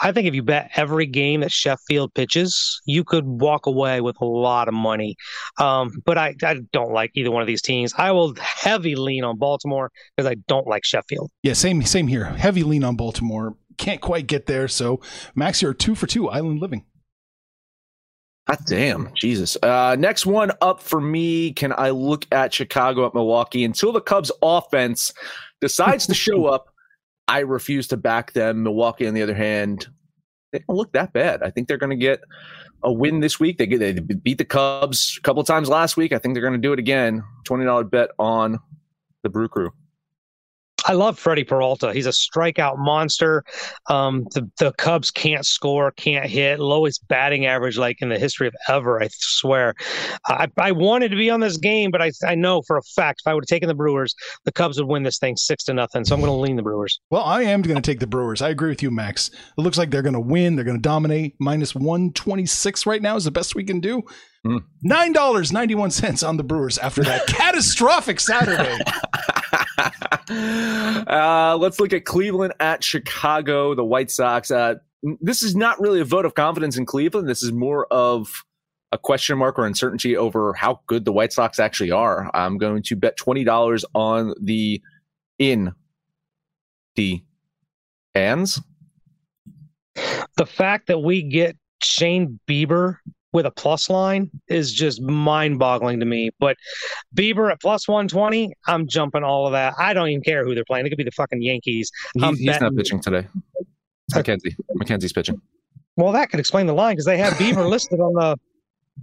I 0.00 0.12
think 0.12 0.26
if 0.26 0.34
you 0.34 0.42
bet 0.42 0.70
every 0.76 1.06
game 1.06 1.40
that 1.40 1.52
Sheffield 1.52 2.14
pitches, 2.14 2.80
you 2.86 3.04
could 3.04 3.24
walk 3.26 3.66
away 3.66 4.00
with 4.00 4.20
a 4.20 4.24
lot 4.24 4.68
of 4.68 4.74
money. 4.74 5.16
Um, 5.58 6.02
but 6.04 6.18
I, 6.18 6.34
I 6.42 6.60
don't 6.72 6.92
like 6.92 7.12
either 7.14 7.30
one 7.30 7.42
of 7.42 7.46
these 7.46 7.62
teams. 7.62 7.92
I 7.96 8.10
will 8.12 8.34
heavy 8.38 8.94
lean 8.96 9.24
on 9.24 9.38
Baltimore 9.38 9.90
because 10.16 10.30
I 10.30 10.36
don't 10.48 10.66
like 10.66 10.84
Sheffield. 10.84 11.30
Yeah, 11.42 11.54
same 11.54 11.82
same 11.82 12.06
here. 12.06 12.24
Heavy 12.24 12.62
lean 12.62 12.84
on 12.84 12.96
Baltimore. 12.96 13.56
Can't 13.78 14.00
quite 14.00 14.26
get 14.26 14.46
there. 14.46 14.68
So 14.68 15.00
Max, 15.34 15.62
you're 15.62 15.74
two 15.74 15.94
for 15.94 16.06
two. 16.06 16.28
Island 16.28 16.60
living. 16.60 16.84
God 18.48 18.58
damn, 18.66 19.10
Jesus. 19.14 19.56
Uh, 19.62 19.96
next 19.98 20.26
one 20.26 20.50
up 20.60 20.82
for 20.82 21.00
me. 21.00 21.52
Can 21.52 21.72
I 21.76 21.90
look 21.90 22.26
at 22.32 22.52
Chicago 22.52 23.06
at 23.06 23.14
Milwaukee 23.14 23.64
until 23.64 23.92
the 23.92 24.00
Cubs 24.00 24.32
offense 24.42 25.12
decides 25.60 26.06
to 26.08 26.14
show 26.14 26.46
up? 26.52 26.71
I 27.28 27.40
refuse 27.40 27.88
to 27.88 27.96
back 27.96 28.32
them. 28.32 28.62
Milwaukee, 28.62 29.06
on 29.06 29.14
the 29.14 29.22
other 29.22 29.34
hand, 29.34 29.88
they 30.52 30.58
don't 30.60 30.76
look 30.76 30.92
that 30.92 31.12
bad. 31.12 31.42
I 31.42 31.50
think 31.50 31.68
they're 31.68 31.78
going 31.78 31.90
to 31.90 31.96
get 31.96 32.20
a 32.82 32.92
win 32.92 33.20
this 33.20 33.40
week. 33.40 33.58
They, 33.58 33.66
get, 33.66 33.78
they 33.78 33.92
beat 33.92 34.38
the 34.38 34.44
Cubs 34.44 35.16
a 35.18 35.20
couple 35.22 35.42
times 35.44 35.68
last 35.68 35.96
week. 35.96 36.12
I 36.12 36.18
think 36.18 36.34
they're 36.34 36.42
going 36.42 36.52
to 36.52 36.58
do 36.58 36.72
it 36.72 36.78
again. 36.78 37.22
Twenty 37.44 37.64
dollar 37.64 37.84
bet 37.84 38.10
on 38.18 38.58
the 39.22 39.28
Brew 39.28 39.48
Crew. 39.48 39.72
I 40.86 40.94
love 40.94 41.18
Freddie 41.18 41.44
Peralta. 41.44 41.92
He's 41.92 42.06
a 42.06 42.10
strikeout 42.10 42.78
monster. 42.78 43.44
Um, 43.88 44.26
the 44.34 44.50
the 44.58 44.72
Cubs 44.72 45.10
can't 45.10 45.46
score, 45.46 45.90
can't 45.92 46.26
hit, 46.26 46.60
lowest 46.60 47.06
batting 47.08 47.46
average 47.46 47.78
like 47.78 48.02
in 48.02 48.08
the 48.08 48.18
history 48.18 48.46
of 48.46 48.54
ever. 48.68 49.02
I 49.02 49.08
swear. 49.10 49.74
I, 50.26 50.48
I 50.58 50.72
wanted 50.72 51.10
to 51.10 51.16
be 51.16 51.30
on 51.30 51.40
this 51.40 51.56
game, 51.56 51.90
but 51.90 52.02
I 52.02 52.10
I 52.26 52.34
know 52.34 52.62
for 52.62 52.76
a 52.76 52.82
fact 52.82 53.22
if 53.24 53.30
I 53.30 53.34
would 53.34 53.44
have 53.44 53.48
taken 53.48 53.68
the 53.68 53.74
Brewers, 53.74 54.14
the 54.44 54.52
Cubs 54.52 54.78
would 54.78 54.88
win 54.88 55.02
this 55.02 55.18
thing 55.18 55.36
six 55.36 55.64
to 55.64 55.74
nothing. 55.74 56.04
So 56.04 56.14
I'm 56.14 56.20
going 56.20 56.32
to 56.32 56.36
lean 56.36 56.56
the 56.56 56.62
Brewers. 56.62 57.00
Well, 57.10 57.22
I 57.22 57.42
am 57.42 57.62
going 57.62 57.80
to 57.80 57.82
take 57.82 58.00
the 58.00 58.06
Brewers. 58.06 58.42
I 58.42 58.48
agree 58.48 58.70
with 58.70 58.82
you, 58.82 58.90
Max. 58.90 59.28
It 59.28 59.60
looks 59.60 59.78
like 59.78 59.90
they're 59.90 60.02
going 60.02 60.14
to 60.14 60.20
win. 60.20 60.56
They're 60.56 60.64
going 60.64 60.78
to 60.78 60.82
dominate. 60.82 61.34
Minus 61.38 61.74
one 61.74 62.12
twenty 62.12 62.46
six 62.46 62.86
right 62.86 63.02
now 63.02 63.16
is 63.16 63.24
the 63.24 63.30
best 63.30 63.54
we 63.54 63.64
can 63.64 63.80
do. 63.80 64.02
Mm. 64.46 64.64
Nine 64.82 65.12
dollars 65.12 65.52
ninety 65.52 65.74
one 65.76 65.90
cents 65.90 66.22
on 66.22 66.36
the 66.36 66.42
Brewers 66.42 66.76
after 66.78 67.04
that 67.04 67.26
catastrophic 67.28 68.18
Saturday. 68.18 68.76
uh, 71.06 71.56
let's 71.60 71.78
look 71.78 71.92
at 71.92 72.04
Cleveland 72.04 72.54
at 72.58 72.82
Chicago, 72.82 73.74
the 73.74 73.84
White 73.84 74.10
Sox. 74.10 74.50
Uh, 74.50 74.76
this 75.20 75.42
is 75.42 75.54
not 75.54 75.80
really 75.80 76.00
a 76.00 76.04
vote 76.04 76.24
of 76.24 76.34
confidence 76.34 76.76
in 76.76 76.86
Cleveland. 76.86 77.28
This 77.28 77.42
is 77.42 77.52
more 77.52 77.86
of 77.92 78.44
a 78.90 78.98
question 78.98 79.38
mark 79.38 79.58
or 79.58 79.66
uncertainty 79.66 80.16
over 80.16 80.52
how 80.54 80.80
good 80.86 81.04
the 81.04 81.12
White 81.12 81.32
Sox 81.32 81.60
actually 81.60 81.92
are. 81.92 82.28
I'm 82.34 82.58
going 82.58 82.82
to 82.84 82.96
bet 82.96 83.16
twenty 83.16 83.44
dollars 83.44 83.84
on 83.94 84.34
the 84.40 84.82
in 85.38 85.72
the 86.96 87.22
hands. 88.12 88.60
The 90.36 90.46
fact 90.46 90.88
that 90.88 90.98
we 90.98 91.22
get 91.22 91.56
Shane 91.80 92.40
Bieber 92.48 92.96
with 93.32 93.46
a 93.46 93.50
plus 93.50 93.88
line 93.88 94.30
is 94.48 94.72
just 94.72 95.00
mind 95.00 95.58
boggling 95.58 96.00
to 96.00 96.06
me. 96.06 96.30
But 96.38 96.56
Bieber 97.14 97.50
at 97.50 97.60
plus 97.60 97.88
120, 97.88 98.52
I'm 98.66 98.86
jumping 98.86 99.24
all 99.24 99.46
of 99.46 99.52
that. 99.52 99.74
I 99.78 99.94
don't 99.94 100.08
even 100.08 100.22
care 100.22 100.44
who 100.44 100.54
they're 100.54 100.64
playing. 100.64 100.86
It 100.86 100.90
could 100.90 100.98
be 100.98 101.04
the 101.04 101.10
fucking 101.12 101.42
Yankees. 101.42 101.90
He's, 102.14 102.38
he's 102.38 102.60
not 102.60 102.76
pitching 102.76 103.00
today. 103.00 103.26
It's 104.08 104.16
McKenzie. 104.16 104.54
McKenzie's 104.76 105.12
pitching. 105.12 105.40
Well, 105.96 106.12
that 106.12 106.30
could 106.30 106.40
explain 106.40 106.66
the 106.66 106.74
line 106.74 106.94
because 106.94 107.06
they 107.06 107.18
have 107.18 107.34
Bieber 107.34 107.68
listed 107.70 108.00
on 108.00 108.14
the 108.14 108.36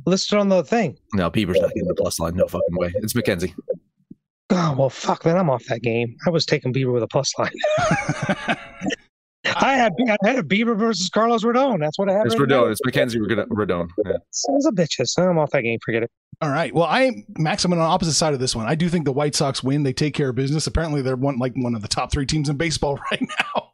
listed 0.05 0.37
on 0.37 0.49
the 0.49 0.63
thing. 0.63 0.97
No, 1.13 1.29
Bieber's 1.29 1.59
not 1.59 1.69
getting 1.69 1.87
the 1.87 1.95
plus 1.95 2.19
line. 2.19 2.35
No 2.35 2.47
fucking 2.47 2.75
way. 2.75 2.93
It's 2.95 3.13
McKenzie. 3.13 3.53
Oh 4.51 4.75
well, 4.77 4.89
fuck. 4.89 5.23
Then 5.23 5.37
I'm 5.37 5.49
off 5.49 5.63
that 5.65 5.81
game. 5.81 6.15
I 6.25 6.31
was 6.31 6.45
taking 6.45 6.73
Bieber 6.73 6.93
with 6.93 7.03
a 7.03 7.07
plus 7.07 7.31
line. 7.37 8.57
I 9.45 9.73
had 9.73 9.93
I 10.23 10.27
had 10.27 10.39
a 10.39 10.43
Bieber 10.43 10.77
versus 10.77 11.09
Carlos 11.09 11.43
Rodon. 11.43 11.79
That's 11.79 11.97
what 11.97 12.09
I 12.09 12.13
had. 12.13 12.25
It's 12.25 12.37
right 12.37 12.49
Rodon. 12.49 12.71
It's 12.71 12.81
McKenzie 12.81 13.19
Rodon. 13.47 13.89
Yeah. 14.05 14.17
Sons 14.31 14.65
of 14.65 14.73
bitches. 14.75 15.17
I'm 15.17 15.37
off 15.37 15.51
that 15.51 15.61
game. 15.61 15.79
Forget 15.83 16.03
it. 16.03 16.11
All 16.41 16.49
right. 16.49 16.73
Well, 16.73 16.85
I 16.85 17.23
Max. 17.37 17.65
I'm 17.65 17.73
on 17.73 17.79
the 17.79 17.85
opposite 17.85 18.13
side 18.13 18.33
of 18.33 18.39
this 18.39 18.55
one. 18.55 18.65
I 18.65 18.75
do 18.75 18.89
think 18.89 19.05
the 19.05 19.11
White 19.11 19.35
Sox 19.35 19.63
win. 19.63 19.83
They 19.83 19.93
take 19.93 20.13
care 20.13 20.29
of 20.29 20.35
business. 20.35 20.67
Apparently, 20.67 21.01
they're 21.01 21.15
one 21.15 21.37
like 21.37 21.53
one 21.55 21.75
of 21.75 21.81
the 21.81 21.87
top 21.87 22.11
three 22.11 22.25
teams 22.25 22.49
in 22.49 22.57
baseball 22.57 22.99
right 23.11 23.21
now. 23.39 23.71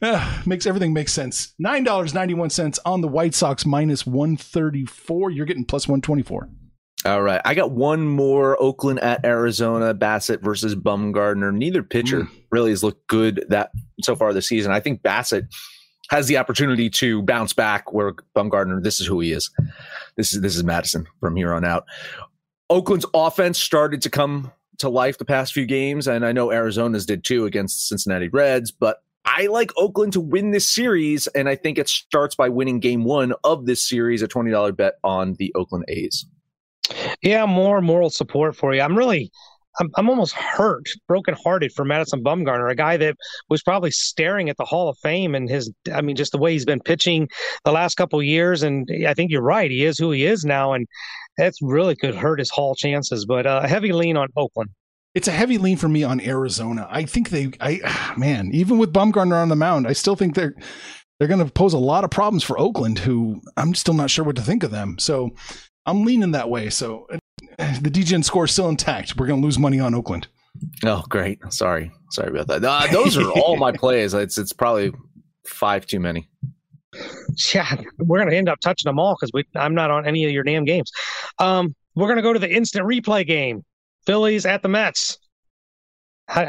Uh, 0.00 0.42
makes 0.46 0.66
everything 0.66 0.92
make 0.92 1.08
sense. 1.08 1.54
Nine 1.58 1.84
dollars 1.84 2.14
ninety 2.14 2.34
one 2.34 2.50
cents 2.50 2.78
on 2.84 3.00
the 3.00 3.08
White 3.08 3.34
Sox 3.34 3.66
minus 3.66 4.06
one 4.06 4.36
thirty 4.36 4.84
four. 4.84 5.30
You're 5.30 5.46
getting 5.46 5.64
plus 5.64 5.86
one 5.86 6.00
twenty 6.00 6.22
four. 6.22 6.48
All 7.04 7.22
right. 7.22 7.40
I 7.44 7.54
got 7.54 7.72
one 7.72 8.06
more 8.06 8.60
Oakland 8.62 9.00
at 9.00 9.24
Arizona, 9.24 9.92
Bassitt 9.94 10.40
versus 10.40 10.74
Bumgarner. 10.76 11.52
Neither 11.52 11.82
pitcher 11.82 12.22
Mm. 12.22 12.28
really 12.50 12.70
has 12.70 12.84
looked 12.84 13.06
good 13.08 13.44
that 13.48 13.70
so 14.02 14.14
far 14.14 14.32
this 14.32 14.46
season. 14.46 14.70
I 14.72 14.78
think 14.80 15.02
Bassitt 15.02 15.48
has 16.10 16.28
the 16.28 16.36
opportunity 16.36 16.88
to 16.90 17.22
bounce 17.22 17.52
back 17.52 17.92
where 17.92 18.12
Bumgarner, 18.36 18.82
this 18.82 19.00
is 19.00 19.06
who 19.06 19.18
he 19.20 19.32
is. 19.32 19.50
This 20.16 20.32
is 20.32 20.42
this 20.42 20.54
is 20.56 20.62
Madison 20.62 21.06
from 21.20 21.34
here 21.36 21.52
on 21.52 21.64
out. 21.64 21.84
Oakland's 22.70 23.06
offense 23.14 23.58
started 23.58 24.02
to 24.02 24.10
come 24.10 24.52
to 24.78 24.88
life 24.88 25.18
the 25.18 25.24
past 25.24 25.52
few 25.52 25.66
games, 25.66 26.06
and 26.06 26.24
I 26.24 26.32
know 26.32 26.50
Arizona's 26.52 27.06
did 27.06 27.24
too 27.24 27.44
against 27.46 27.88
Cincinnati 27.88 28.28
Reds, 28.28 28.70
but 28.70 28.98
I 29.24 29.46
like 29.46 29.70
Oakland 29.76 30.12
to 30.14 30.20
win 30.20 30.50
this 30.50 30.68
series, 30.68 31.26
and 31.28 31.48
I 31.48 31.54
think 31.56 31.78
it 31.78 31.88
starts 31.88 32.34
by 32.34 32.48
winning 32.48 32.80
game 32.80 33.04
one 33.04 33.32
of 33.44 33.66
this 33.66 33.86
series, 33.86 34.22
a 34.22 34.28
$20 34.28 34.76
bet 34.76 34.94
on 35.04 35.34
the 35.34 35.52
Oakland 35.54 35.84
A's. 35.88 36.26
Yeah, 37.22 37.46
more 37.46 37.80
moral 37.80 38.10
support 38.10 38.56
for 38.56 38.74
you. 38.74 38.80
I'm 38.80 38.98
really, 38.98 39.30
I'm, 39.80 39.90
I'm 39.96 40.10
almost 40.10 40.34
hurt, 40.34 40.88
brokenhearted 41.08 41.72
for 41.72 41.84
Madison 41.84 42.22
Bumgarner, 42.22 42.70
a 42.70 42.74
guy 42.74 42.96
that 42.96 43.16
was 43.48 43.62
probably 43.62 43.90
staring 43.90 44.48
at 44.50 44.56
the 44.56 44.64
Hall 44.64 44.88
of 44.88 44.98
Fame 44.98 45.34
and 45.34 45.48
his, 45.48 45.72
I 45.92 46.02
mean, 46.02 46.16
just 46.16 46.32
the 46.32 46.38
way 46.38 46.52
he's 46.52 46.64
been 46.64 46.80
pitching 46.80 47.28
the 47.64 47.72
last 47.72 47.94
couple 47.94 48.22
years. 48.22 48.62
And 48.62 48.88
I 49.06 49.14
think 49.14 49.30
you're 49.30 49.42
right. 49.42 49.70
He 49.70 49.84
is 49.84 49.98
who 49.98 50.10
he 50.10 50.26
is 50.26 50.44
now. 50.44 50.72
And 50.72 50.86
that's 51.38 51.60
really 51.62 51.96
could 51.96 52.14
hurt 52.14 52.38
his 52.38 52.50
Hall 52.50 52.74
chances, 52.74 53.24
but 53.24 53.46
uh, 53.46 53.62
a 53.64 53.68
heavy 53.68 53.92
lean 53.92 54.16
on 54.16 54.28
Oakland. 54.36 54.70
It's 55.14 55.28
a 55.28 55.32
heavy 55.32 55.58
lean 55.58 55.76
for 55.76 55.88
me 55.88 56.04
on 56.04 56.20
Arizona. 56.20 56.88
I 56.90 57.04
think 57.04 57.30
they, 57.30 57.52
I 57.60 58.14
man, 58.16 58.50
even 58.52 58.78
with 58.78 58.92
Bumgarner 58.92 59.40
on 59.40 59.48
the 59.48 59.56
mound, 59.56 59.86
I 59.86 59.92
still 59.92 60.16
think 60.16 60.34
they're 60.34 60.54
they're 61.18 61.28
going 61.28 61.44
to 61.44 61.52
pose 61.52 61.72
a 61.72 61.78
lot 61.78 62.02
of 62.02 62.10
problems 62.10 62.42
for 62.42 62.58
Oakland. 62.58 62.98
Who 62.98 63.40
I'm 63.56 63.74
still 63.74 63.94
not 63.94 64.10
sure 64.10 64.24
what 64.24 64.36
to 64.36 64.42
think 64.42 64.62
of 64.62 64.70
them. 64.70 64.98
So 64.98 65.34
I'm 65.86 66.04
leaning 66.04 66.32
that 66.32 66.48
way. 66.48 66.70
So 66.70 67.06
uh, 67.10 67.18
the 67.80 67.90
DGN 67.90 68.24
score 68.24 68.44
is 68.44 68.52
still 68.52 68.68
intact. 68.68 69.16
We're 69.16 69.26
going 69.26 69.40
to 69.40 69.44
lose 69.44 69.58
money 69.58 69.80
on 69.80 69.94
Oakland. 69.94 70.28
Oh, 70.84 71.02
great. 71.08 71.40
Sorry. 71.50 71.90
Sorry 72.10 72.30
about 72.30 72.46
that. 72.48 72.64
Uh, 72.64 72.86
those 72.92 73.16
are 73.16 73.30
all 73.30 73.56
my 73.56 73.72
plays. 73.72 74.14
It's 74.14 74.38
it's 74.38 74.52
probably 74.52 74.92
five 75.46 75.86
too 75.86 76.00
many. 76.00 76.28
Yeah, 77.54 77.74
we're 77.98 78.18
going 78.18 78.30
to 78.30 78.36
end 78.36 78.50
up 78.50 78.60
touching 78.60 78.88
them 78.88 78.98
all 78.98 79.16
because 79.18 79.44
I'm 79.56 79.74
not 79.74 79.90
on 79.90 80.06
any 80.06 80.24
of 80.26 80.30
your 80.30 80.44
damn 80.44 80.64
games. 80.64 80.90
Um, 81.38 81.74
we're 81.94 82.06
going 82.06 82.16
to 82.16 82.22
go 82.22 82.34
to 82.34 82.38
the 82.38 82.52
instant 82.52 82.86
replay 82.86 83.26
game. 83.26 83.64
Phillies 84.04 84.44
at 84.46 84.62
the 84.62 84.68
Mets. 84.68 85.18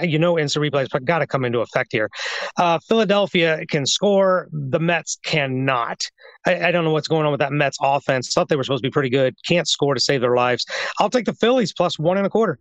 You 0.03 0.19
know, 0.19 0.37
instant 0.37 0.63
replays 0.63 0.87
got 1.05 1.19
to 1.19 1.27
come 1.27 1.45
into 1.45 1.59
effect 1.59 1.91
here. 1.91 2.09
Uh, 2.57 2.79
Philadelphia 2.79 3.65
can 3.67 3.85
score. 3.85 4.47
The 4.51 4.79
Mets 4.79 5.17
cannot. 5.23 6.03
I, 6.45 6.67
I, 6.67 6.71
don't 6.71 6.83
know 6.83 6.91
what's 6.91 7.07
going 7.07 7.25
on 7.25 7.31
with 7.31 7.39
that 7.39 7.51
Mets 7.51 7.77
offense. 7.81 8.33
Thought 8.33 8.49
they 8.49 8.55
were 8.55 8.63
supposed 8.63 8.83
to 8.83 8.87
be 8.87 8.91
pretty 8.91 9.09
good. 9.09 9.35
Can't 9.45 9.67
score 9.67 9.93
to 9.93 9.99
save 9.99 10.21
their 10.21 10.35
lives. 10.35 10.65
I'll 10.99 11.09
take 11.09 11.25
the 11.25 11.33
Phillies 11.33 11.73
plus 11.73 11.97
one 11.97 12.17
and 12.17 12.25
a 12.25 12.29
quarter. 12.29 12.59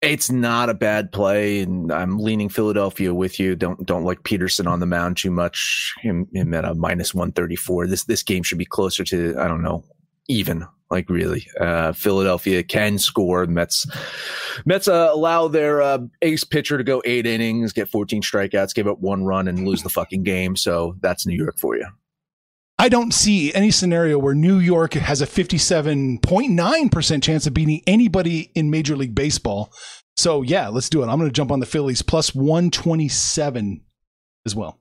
It's 0.00 0.30
not 0.30 0.70
a 0.70 0.74
bad 0.74 1.10
play, 1.10 1.60
and 1.60 1.90
I'm 1.90 2.20
leaning 2.20 2.48
Philadelphia 2.48 3.12
with 3.12 3.40
you. 3.40 3.56
Don't 3.56 3.84
don't 3.84 4.04
like 4.04 4.22
Peterson 4.22 4.68
on 4.68 4.78
the 4.78 4.86
mound 4.86 5.16
too 5.16 5.32
much. 5.32 5.92
Him, 6.00 6.28
him 6.32 6.54
at 6.54 6.64
a 6.64 6.74
minus 6.74 7.14
one 7.14 7.32
thirty 7.32 7.56
four. 7.56 7.88
This 7.88 8.04
this 8.04 8.22
game 8.22 8.44
should 8.44 8.58
be 8.58 8.64
closer 8.64 9.02
to 9.04 9.34
I 9.38 9.48
don't 9.48 9.62
know 9.62 9.84
even 10.28 10.66
like 10.90 11.08
really 11.08 11.46
uh, 11.60 11.92
philadelphia 11.92 12.62
can 12.62 12.98
score 12.98 13.46
mets 13.46 13.86
mets 14.64 14.88
uh, 14.88 15.10
allow 15.12 15.48
their 15.48 15.82
uh, 15.82 15.98
ace 16.22 16.44
pitcher 16.44 16.78
to 16.78 16.84
go 16.84 17.02
eight 17.04 17.26
innings 17.26 17.72
get 17.72 17.88
14 17.88 18.22
strikeouts 18.22 18.74
give 18.74 18.86
up 18.86 19.00
one 19.00 19.24
run 19.24 19.48
and 19.48 19.66
lose 19.66 19.82
the 19.82 19.88
fucking 19.88 20.22
game 20.22 20.56
so 20.56 20.96
that's 21.00 21.26
new 21.26 21.36
york 21.36 21.58
for 21.58 21.76
you 21.76 21.86
I 22.80 22.88
don't 22.88 23.12
see 23.12 23.52
any 23.54 23.72
scenario 23.72 24.20
where 24.20 24.36
New 24.36 24.60
York 24.60 24.94
has 24.94 25.20
a 25.20 25.26
57.9% 25.26 27.22
chance 27.24 27.44
of 27.44 27.52
beating 27.52 27.82
anybody 27.88 28.52
in 28.54 28.70
Major 28.70 28.96
League 28.96 29.16
Baseball. 29.16 29.72
So, 30.16 30.42
yeah, 30.42 30.68
let's 30.68 30.88
do 30.88 31.02
it. 31.02 31.08
I'm 31.08 31.18
going 31.18 31.28
to 31.28 31.34
jump 31.34 31.50
on 31.50 31.58
the 31.58 31.66
Phillies 31.66 32.02
plus 32.02 32.36
127 32.36 33.80
as 34.46 34.54
well. 34.54 34.78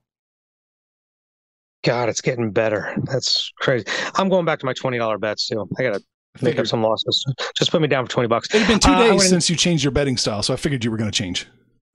God, 1.83 2.09
it's 2.09 2.21
getting 2.21 2.51
better. 2.51 2.95
That's 3.03 3.51
crazy. 3.59 3.85
I'm 4.15 4.29
going 4.29 4.45
back 4.45 4.59
to 4.59 4.65
my 4.65 4.73
twenty 4.73 4.97
dollar 4.97 5.17
bets 5.17 5.47
too. 5.47 5.67
I 5.77 5.83
gotta 5.83 6.03
make 6.41 6.59
up 6.59 6.67
some 6.67 6.81
losses. 6.81 7.23
Just 7.57 7.71
put 7.71 7.81
me 7.81 7.87
down 7.87 8.05
for 8.05 8.11
twenty 8.11 8.27
bucks. 8.27 8.47
It's 8.53 8.67
been 8.67 8.79
two 8.79 8.95
days 8.95 8.99
uh, 8.99 9.07
gonna... 9.09 9.19
since 9.21 9.49
you 9.49 9.55
changed 9.55 9.83
your 9.83 9.91
betting 9.91 10.17
style, 10.17 10.43
so 10.43 10.53
I 10.53 10.57
figured 10.57 10.83
you 10.83 10.91
were 10.91 10.97
going 10.97 11.11
to 11.11 11.17
change. 11.17 11.47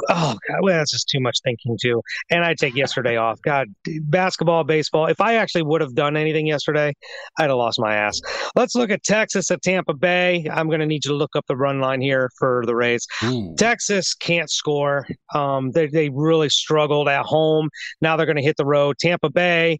Oh 0.09 0.37
God, 0.49 0.59
well, 0.63 0.79
that's 0.79 0.91
just 0.91 1.09
too 1.09 1.21
much 1.21 1.39
thinking 1.45 1.79
too. 1.81 2.03
And 2.31 2.45
I 2.45 2.55
take 2.55 2.75
yesterday 2.75 3.17
off. 3.17 3.39
God, 3.43 3.69
basketball, 4.05 4.65
baseball. 4.65 5.07
If 5.07 5.21
I 5.21 5.35
actually 5.35 5.63
would 5.63 5.81
have 5.81 5.95
done 5.95 6.17
anything 6.17 6.47
yesterday, 6.47 6.93
I'd 7.39 7.51
have 7.51 7.57
lost 7.57 7.79
my 7.79 7.95
ass. 7.95 8.19
Let's 8.57 8.75
look 8.75 8.91
at 8.91 9.05
Texas 9.05 9.51
at 9.51 9.63
Tampa 9.63 9.95
Bay. 9.95 10.49
I'm 10.51 10.67
going 10.67 10.81
to 10.81 10.87
need 10.87 11.05
you 11.05 11.11
to 11.11 11.17
look 11.17 11.37
up 11.37 11.45
the 11.47 11.57
run 11.57 11.81
line 11.81 12.01
here 12.01 12.31
for 12.39 12.65
the 12.67 12.75
Rays. 12.75 13.07
Ooh. 13.25 13.55
Texas 13.59 14.15
can't 14.15 14.51
score. 14.51 15.07
Um, 15.35 15.71
they 15.71 15.87
they 15.87 16.09
really 16.09 16.49
struggled 16.49 17.09
at 17.09 17.25
home. 17.25 17.69
Now 18.01 18.17
they're 18.17 18.27
going 18.27 18.37
to 18.37 18.43
hit 18.43 18.57
the 18.57 18.67
road. 18.67 18.97
Tampa 18.99 19.31
Bay 19.31 19.79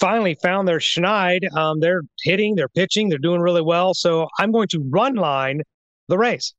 finally 0.00 0.36
found 0.42 0.68
their 0.68 0.78
schneid. 0.78 1.52
Um, 1.56 1.80
they're 1.80 2.02
hitting, 2.22 2.54
they're 2.54 2.68
pitching, 2.68 3.08
they're 3.08 3.18
doing 3.18 3.40
really 3.40 3.62
well. 3.62 3.94
So 3.94 4.28
I'm 4.38 4.52
going 4.52 4.68
to 4.68 4.80
run 4.90 5.14
line 5.14 5.62
the 6.08 6.18
Rays. 6.18 6.54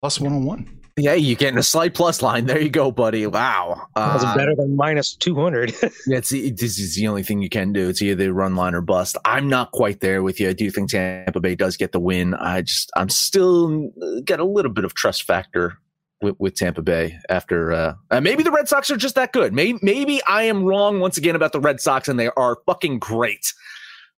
Plus 0.00 0.20
one 0.20 0.32
on 0.32 0.44
one. 0.44 0.78
Yeah, 0.96 1.14
you're 1.14 1.36
getting 1.36 1.58
a 1.58 1.62
slight 1.62 1.94
plus 1.94 2.22
line. 2.22 2.46
There 2.46 2.60
you 2.60 2.70
go, 2.70 2.90
buddy. 2.90 3.24
Wow. 3.26 3.86
That's 3.94 4.24
uh, 4.24 4.34
better 4.36 4.54
than 4.56 4.74
minus 4.74 5.14
200. 5.14 5.72
that's 6.06 6.30
this 6.30 6.78
is 6.78 6.96
the 6.96 7.06
only 7.06 7.22
thing 7.22 7.40
you 7.40 7.48
can 7.48 7.72
do. 7.72 7.88
It's 7.88 8.02
either 8.02 8.32
run 8.32 8.56
line 8.56 8.74
or 8.74 8.80
bust. 8.80 9.16
I'm 9.24 9.48
not 9.48 9.70
quite 9.70 10.00
there 10.00 10.24
with 10.24 10.40
you. 10.40 10.48
I 10.48 10.52
do 10.54 10.70
think 10.70 10.90
Tampa 10.90 11.38
Bay 11.38 11.54
does 11.54 11.76
get 11.76 11.92
the 11.92 12.00
win. 12.00 12.34
I 12.34 12.62
just, 12.62 12.90
I'm 12.96 13.08
still 13.08 13.90
got 14.24 14.40
a 14.40 14.44
little 14.44 14.72
bit 14.72 14.84
of 14.84 14.94
trust 14.94 15.22
factor 15.22 15.78
with, 16.20 16.36
with 16.38 16.54
Tampa 16.54 16.82
Bay 16.82 17.18
after, 17.28 17.72
uh, 17.72 17.94
uh, 18.10 18.20
maybe 18.20 18.42
the 18.42 18.50
Red 18.50 18.68
Sox 18.68 18.90
are 18.90 18.96
just 18.96 19.14
that 19.14 19.32
good. 19.32 19.52
Maybe, 19.52 19.78
maybe 19.82 20.20
I 20.26 20.44
am 20.44 20.64
wrong 20.64 21.00
once 21.00 21.16
again 21.16 21.36
about 21.36 21.52
the 21.52 21.60
Red 21.60 21.80
Sox 21.80 22.08
and 22.08 22.18
they 22.18 22.30
are 22.36 22.58
fucking 22.66 22.98
great. 22.98 23.52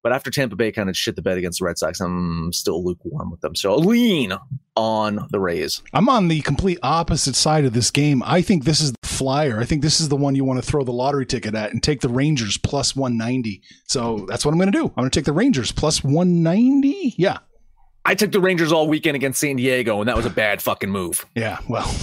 But 0.02 0.12
after 0.12 0.30
Tampa 0.30 0.54
Bay 0.54 0.70
kind 0.70 0.88
of 0.88 0.96
shit 0.96 1.16
the 1.16 1.22
bed 1.22 1.38
against 1.38 1.58
the 1.58 1.64
Red 1.64 1.76
Sox, 1.76 2.00
I'm 2.00 2.52
still 2.52 2.84
lukewarm 2.84 3.30
with 3.30 3.40
them. 3.40 3.56
So 3.56 3.74
i 3.74 3.76
lean 3.76 4.32
on 4.76 5.26
the 5.30 5.40
Rays. 5.40 5.82
I'm 5.92 6.08
on 6.08 6.28
the 6.28 6.40
complete 6.42 6.78
opposite 6.84 7.34
side 7.34 7.64
of 7.64 7.72
this 7.72 7.90
game. 7.90 8.22
I 8.24 8.40
think 8.40 8.64
this 8.64 8.80
is 8.80 8.92
the 8.92 9.08
flyer. 9.08 9.58
I 9.58 9.64
think 9.64 9.82
this 9.82 10.00
is 10.00 10.08
the 10.08 10.16
one 10.16 10.36
you 10.36 10.44
want 10.44 10.62
to 10.62 10.66
throw 10.66 10.84
the 10.84 10.92
lottery 10.92 11.26
ticket 11.26 11.56
at 11.56 11.72
and 11.72 11.82
take 11.82 12.00
the 12.00 12.08
Rangers 12.08 12.56
plus 12.56 12.94
190. 12.94 13.60
So 13.86 14.24
that's 14.28 14.44
what 14.44 14.52
I'm 14.52 14.58
going 14.58 14.70
to 14.70 14.78
do. 14.78 14.84
I'm 14.84 15.02
going 15.02 15.10
to 15.10 15.18
take 15.18 15.26
the 15.26 15.32
Rangers 15.32 15.72
plus 15.72 16.04
190. 16.04 17.16
Yeah. 17.18 17.38
I 18.04 18.14
took 18.14 18.32
the 18.32 18.40
Rangers 18.40 18.72
all 18.72 18.88
weekend 18.88 19.16
against 19.16 19.40
San 19.40 19.56
Diego, 19.56 20.00
and 20.00 20.08
that 20.08 20.16
was 20.16 20.26
a 20.26 20.30
bad 20.30 20.62
fucking 20.62 20.90
move. 20.90 21.26
Yeah, 21.34 21.58
well, 21.68 21.94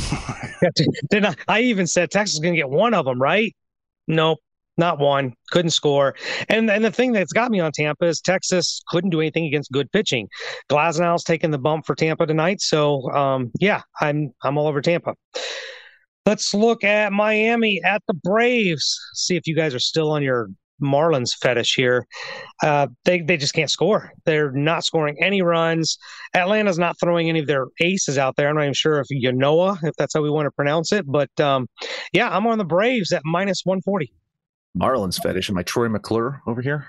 did 1.09 1.25
I, 1.25 1.35
I 1.47 1.61
even 1.61 1.87
said 1.87 2.11
Texas 2.11 2.35
is 2.35 2.39
going 2.39 2.53
to 2.53 2.59
get 2.59 2.69
one 2.69 2.93
of 2.93 3.05
them, 3.05 3.21
right? 3.21 3.55
Nope 4.07 4.39
not 4.77 4.99
one, 4.99 5.33
couldn't 5.51 5.71
score. 5.71 6.15
And 6.49 6.69
and 6.69 6.83
the 6.83 6.91
thing 6.91 7.11
that's 7.11 7.33
got 7.33 7.51
me 7.51 7.59
on 7.59 7.71
Tampa 7.71 8.05
is 8.05 8.21
Texas 8.21 8.81
couldn't 8.87 9.09
do 9.09 9.21
anything 9.21 9.45
against 9.45 9.71
good 9.71 9.91
pitching. 9.91 10.27
Glasnow's 10.69 11.23
taking 11.23 11.51
the 11.51 11.57
bump 11.57 11.85
for 11.85 11.95
Tampa 11.95 12.25
tonight, 12.25 12.61
so 12.61 13.09
um, 13.11 13.51
yeah, 13.59 13.81
I'm 14.01 14.33
I'm 14.43 14.57
all 14.57 14.67
over 14.67 14.81
Tampa. 14.81 15.15
Let's 16.25 16.53
look 16.53 16.83
at 16.83 17.13
Miami 17.13 17.81
at 17.83 18.01
the 18.07 18.15
Braves. 18.15 18.99
See 19.13 19.35
if 19.35 19.47
you 19.47 19.55
guys 19.55 19.75
are 19.75 19.79
still 19.79 20.11
on 20.11 20.23
your 20.23 20.49
Marlins 20.81 21.31
fetish 21.41 21.75
here. 21.75 22.05
Uh, 22.63 22.87
they 23.03 23.21
they 23.21 23.37
just 23.37 23.53
can't 23.53 23.69
score. 23.69 24.11
They're 24.25 24.51
not 24.51 24.83
scoring 24.83 25.17
any 25.21 25.41
runs. 25.41 25.97
Atlanta's 26.33 26.79
not 26.79 26.99
throwing 26.99 27.29
any 27.29 27.39
of 27.39 27.47
their 27.47 27.67
aces 27.81 28.17
out 28.17 28.35
there. 28.35 28.49
I'm 28.49 28.55
not 28.55 28.63
even 28.63 28.73
sure 28.73 28.99
if 28.99 29.07
Yanoa, 29.11 29.77
if 29.83 29.95
that's 29.95 30.13
how 30.13 30.21
we 30.21 30.29
want 30.29 30.45
to 30.47 30.51
pronounce 30.51 30.91
it, 30.91 31.05
but 31.07 31.29
um, 31.39 31.67
yeah, 32.13 32.29
I'm 32.29 32.45
on 32.47 32.57
the 32.57 32.65
Braves 32.65 33.11
at 33.11 33.21
minus 33.25 33.61
140. 33.63 34.11
Marlins 34.77 35.21
fetish. 35.21 35.49
Am 35.49 35.57
I 35.57 35.63
Troy 35.63 35.87
McClure 35.87 36.41
over 36.45 36.61
here? 36.61 36.87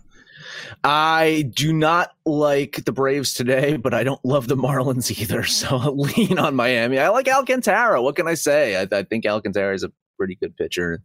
I 0.84 1.52
do 1.54 1.74
not 1.74 2.12
like 2.26 2.86
the 2.86 2.92
Braves 2.92 3.34
today, 3.34 3.78
but 3.78 3.94
I 3.94 4.04
don't 4.04 4.24
love 4.24 4.48
the 4.48 4.56
Marlins 4.56 5.20
either. 5.20 5.44
So 5.56 5.78
I'll 5.78 5.98
lean 5.98 6.38
on 6.38 6.56
Miami. 6.56 7.00
I 7.00 7.08
like 7.10 7.30
Alcantara. 7.30 8.02
What 8.02 8.18
can 8.18 8.28
I 8.28 8.34
say? 8.34 8.76
I, 8.76 8.88
I 8.92 9.04
think 9.04 9.26
Alcantara 9.26 9.74
is 9.74 9.84
a 9.84 9.92
pretty 10.18 10.36
good 10.36 10.56
pitcher. 10.58 11.02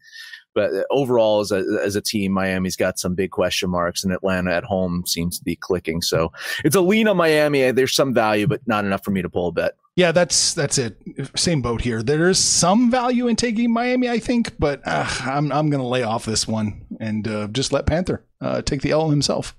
But 0.55 0.73
overall, 0.91 1.41
as 1.41 1.53
a, 1.53 1.65
as 1.83 1.97
a 1.97 2.01
team, 2.01 2.33
Miami's 2.33 2.77
got 2.77 2.99
some 2.99 3.15
big 3.15 3.31
question 3.31 3.71
marks, 3.71 4.05
and 4.05 4.13
Atlanta 4.13 4.53
at 4.53 4.65
home 4.65 5.05
seems 5.07 5.39
to 5.39 5.45
be 5.45 5.57
clicking. 5.57 6.03
So 6.03 6.33
it's 6.65 6.77
a 6.77 6.81
lean 6.81 7.09
on 7.09 7.17
Miami. 7.17 7.71
There's 7.71 7.95
some 7.95 8.13
value, 8.13 8.47
but 8.47 8.61
not 8.67 8.85
enough 8.85 9.05
for 9.05 9.11
me 9.11 9.23
to 9.23 9.31
pull 9.31 9.49
a 9.49 9.53
bet. 9.53 9.75
Yeah, 9.97 10.13
that's 10.13 10.55
that's 10.55 10.79
it. 10.79 10.97
Same 11.37 11.61
boat 11.61 11.83
here. 11.83 12.03
There 12.03 12.29
is 12.29 12.43
some 12.43 12.91
value 12.91 13.29
in 13.29 13.37
taking 13.37 13.73
Miami, 13.73 14.09
I 14.09 14.19
think, 14.19 14.59
but 14.59 14.81
uh, 14.87 15.07
I'm 15.25 15.53
I'm 15.53 15.69
going 15.69 15.83
to 15.83 15.87
lay 15.87 16.03
off 16.03 16.25
this 16.25 16.49
one 16.49 16.87
and 17.01 17.27
uh, 17.29 17.49
just 17.49 17.73
let 17.73 17.87
Panther 17.87 18.25
uh, 18.41 18.63
take 18.63 18.83
the 18.83 18.93
L 18.93 19.11
himself. 19.11 19.55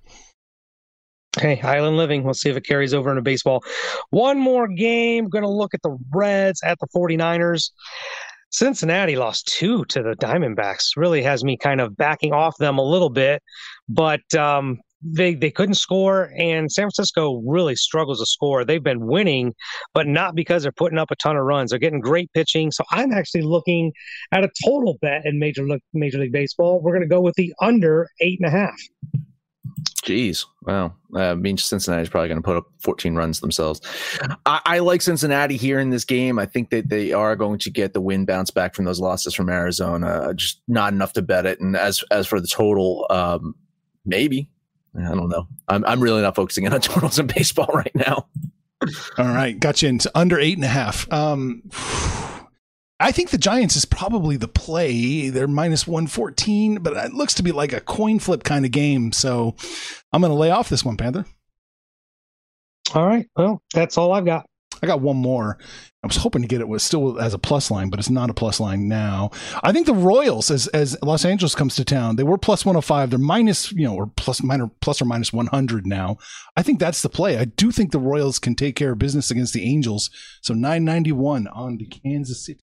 Hey, 1.39 1.61
Island 1.61 1.95
Living. 1.95 2.23
We'll 2.23 2.33
see 2.33 2.49
if 2.49 2.57
it 2.57 2.65
carries 2.65 2.93
over 2.93 3.09
into 3.09 3.21
baseball. 3.21 3.63
One 4.09 4.37
more 4.37 4.67
game. 4.67 5.29
Going 5.29 5.43
to 5.43 5.49
look 5.49 5.73
at 5.73 5.81
the 5.81 5.97
Reds 6.13 6.61
at 6.63 6.77
the 6.79 6.87
49ers. 6.87 7.71
Cincinnati 8.51 9.15
lost 9.15 9.47
two 9.47 9.85
to 9.85 10.03
the 10.03 10.15
Diamondbacks. 10.15 10.97
Really 10.97 11.23
has 11.23 11.43
me 11.43 11.57
kind 11.57 11.81
of 11.81 11.95
backing 11.95 12.33
off 12.33 12.57
them 12.57 12.77
a 12.77 12.83
little 12.83 13.09
bit, 13.09 13.41
but 13.87 14.21
um, 14.35 14.79
they 15.01 15.33
they 15.33 15.49
couldn't 15.49 15.75
score, 15.75 16.31
and 16.37 16.71
San 16.71 16.83
Francisco 16.83 17.41
really 17.45 17.75
struggles 17.75 18.19
to 18.19 18.25
score. 18.25 18.63
They've 18.63 18.83
been 18.83 19.07
winning, 19.07 19.53
but 19.93 20.05
not 20.05 20.35
because 20.35 20.63
they're 20.63 20.71
putting 20.71 20.97
up 20.97 21.11
a 21.11 21.15
ton 21.15 21.37
of 21.37 21.43
runs. 21.43 21.71
They're 21.71 21.79
getting 21.79 22.01
great 22.01 22.31
pitching. 22.33 22.71
So 22.71 22.83
I'm 22.91 23.11
actually 23.11 23.41
looking 23.41 23.93
at 24.31 24.43
a 24.43 24.49
total 24.63 24.97
bet 25.01 25.25
in 25.25 25.39
Major 25.39 25.65
League 25.65 25.81
Major 25.93 26.19
League 26.19 26.31
Baseball. 26.31 26.81
We're 26.81 26.91
going 26.91 27.01
to 27.01 27.07
go 27.07 27.21
with 27.21 27.35
the 27.35 27.53
under 27.61 28.09
eight 28.19 28.39
and 28.39 28.47
a 28.47 28.51
half. 28.51 28.79
Jeez. 30.11 30.45
Uh, 30.67 31.35
means 31.35 31.63
Cincinnati's 31.63 32.09
probably 32.09 32.27
going 32.27 32.41
to 32.41 32.45
put 32.45 32.57
up 32.57 32.65
14 32.79 33.15
runs 33.15 33.39
themselves. 33.39 33.81
I, 34.45 34.59
I, 34.65 34.79
like 34.79 35.01
Cincinnati 35.01 35.55
here 35.57 35.79
in 35.79 35.89
this 35.89 36.03
game. 36.05 36.37
I 36.37 36.45
think 36.45 36.69
that 36.69 36.89
they 36.89 37.13
are 37.13 37.35
going 37.35 37.59
to 37.59 37.69
get 37.69 37.93
the 37.93 38.01
win 38.01 38.25
bounce 38.25 38.51
back 38.51 38.75
from 38.75 38.85
those 38.85 38.99
losses 38.99 39.33
from 39.33 39.49
Arizona. 39.49 40.33
Just 40.35 40.61
not 40.67 40.93
enough 40.93 41.13
to 41.13 41.21
bet 41.21 41.45
it. 41.45 41.61
And 41.61 41.77
as 41.77 42.03
as 42.11 42.27
for 42.27 42.41
the 42.41 42.47
total, 42.47 43.07
um, 43.09 43.55
maybe 44.05 44.49
I 44.97 45.15
don't 45.15 45.29
know. 45.29 45.47
I'm 45.67 45.85
I'm 45.85 46.01
really 46.01 46.21
not 46.21 46.35
focusing 46.35 46.67
on 46.67 46.81
totals 46.81 47.17
in 47.17 47.27
baseball 47.27 47.69
right 47.73 47.95
now. 47.95 48.27
All 49.17 49.25
right, 49.25 49.57
got 49.59 49.81
you 49.81 49.89
into 49.89 50.11
under 50.15 50.39
eight 50.39 50.57
and 50.57 50.65
a 50.65 50.67
half. 50.67 51.11
Um, 51.11 51.63
I 53.01 53.11
think 53.11 53.29
the 53.29 53.37
Giants 53.37 53.75
is 53.75 53.85
probably 53.85 54.37
the 54.37 54.47
play. 54.47 55.29
They're 55.29 55.47
minus 55.47 55.87
114, 55.87 56.75
but 56.81 56.93
it 56.93 57.13
looks 57.13 57.33
to 57.35 57.43
be 57.43 57.51
like 57.51 57.73
a 57.73 57.81
coin 57.81 58.19
flip 58.19 58.43
kind 58.43 58.65
of 58.65 58.71
game. 58.71 59.11
So 59.11 59.55
I'm 60.13 60.21
going 60.21 60.31
to 60.31 60.37
lay 60.37 60.51
off 60.51 60.69
this 60.69 60.85
one, 60.85 60.97
Panther. 60.97 61.25
All 62.93 63.07
right. 63.07 63.27
Well, 63.35 63.61
that's 63.73 63.97
all 63.97 64.13
I've 64.13 64.25
got. 64.25 64.45
I 64.83 64.87
got 64.87 65.01
one 65.01 65.17
more. 65.17 65.57
I 66.03 66.07
was 66.07 66.17
hoping 66.17 66.41
to 66.41 66.47
get 66.47 66.61
it 66.61 66.67
was 66.67 66.81
still 66.81 67.19
as 67.19 67.35
a 67.35 67.39
plus 67.39 67.69
line, 67.69 67.89
but 67.89 67.99
it's 67.99 68.09
not 68.09 68.31
a 68.31 68.33
plus 68.33 68.59
line 68.59 68.87
now. 68.87 69.29
I 69.63 69.71
think 69.71 69.85
the 69.85 69.93
Royals, 69.93 70.49
as 70.49 70.67
as 70.69 70.97
Los 71.03 71.23
Angeles 71.23 71.53
comes 71.53 71.75
to 71.75 71.85
town, 71.85 72.15
they 72.15 72.23
were 72.23 72.39
plus 72.39 72.65
105. 72.65 73.11
They're 73.11 73.19
minus, 73.19 73.71
you 73.71 73.85
know, 73.85 73.95
or 73.95 74.07
plus 74.07 74.41
minor 74.41 74.71
plus 74.81 75.01
or 75.01 75.05
minus 75.05 75.31
100 75.31 75.85
now. 75.85 76.17
I 76.57 76.63
think 76.63 76.79
that's 76.79 77.03
the 77.03 77.09
play. 77.09 77.37
I 77.37 77.45
do 77.45 77.71
think 77.71 77.91
the 77.91 77.99
Royals 77.99 78.39
can 78.39 78.55
take 78.55 78.75
care 78.75 78.93
of 78.93 78.99
business 78.99 79.29
against 79.29 79.53
the 79.53 79.63
Angels. 79.63 80.09
So 80.41 80.55
991 80.55 81.47
on 81.47 81.77
the 81.77 81.85
Kansas 81.85 82.43
City. 82.43 82.61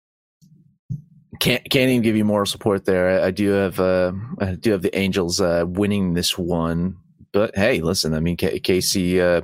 Can't 1.39 1.69
can't 1.69 1.89
even 1.89 2.01
give 2.01 2.15
you 2.15 2.25
moral 2.25 2.45
support 2.45 2.85
there. 2.85 3.21
I, 3.21 3.27
I 3.27 3.31
do 3.31 3.49
have 3.49 3.79
uh, 3.79 4.13
I 4.39 4.55
do 4.55 4.71
have 4.71 4.81
the 4.81 4.97
Angels 4.97 5.41
uh, 5.41 5.65
winning 5.67 6.13
this 6.13 6.37
one, 6.37 6.97
but 7.33 7.55
hey, 7.55 7.81
listen, 7.81 8.13
I 8.13 8.19
mean, 8.19 8.37
K- 8.37 8.59
KC 8.59 9.19
uh, 9.19 9.41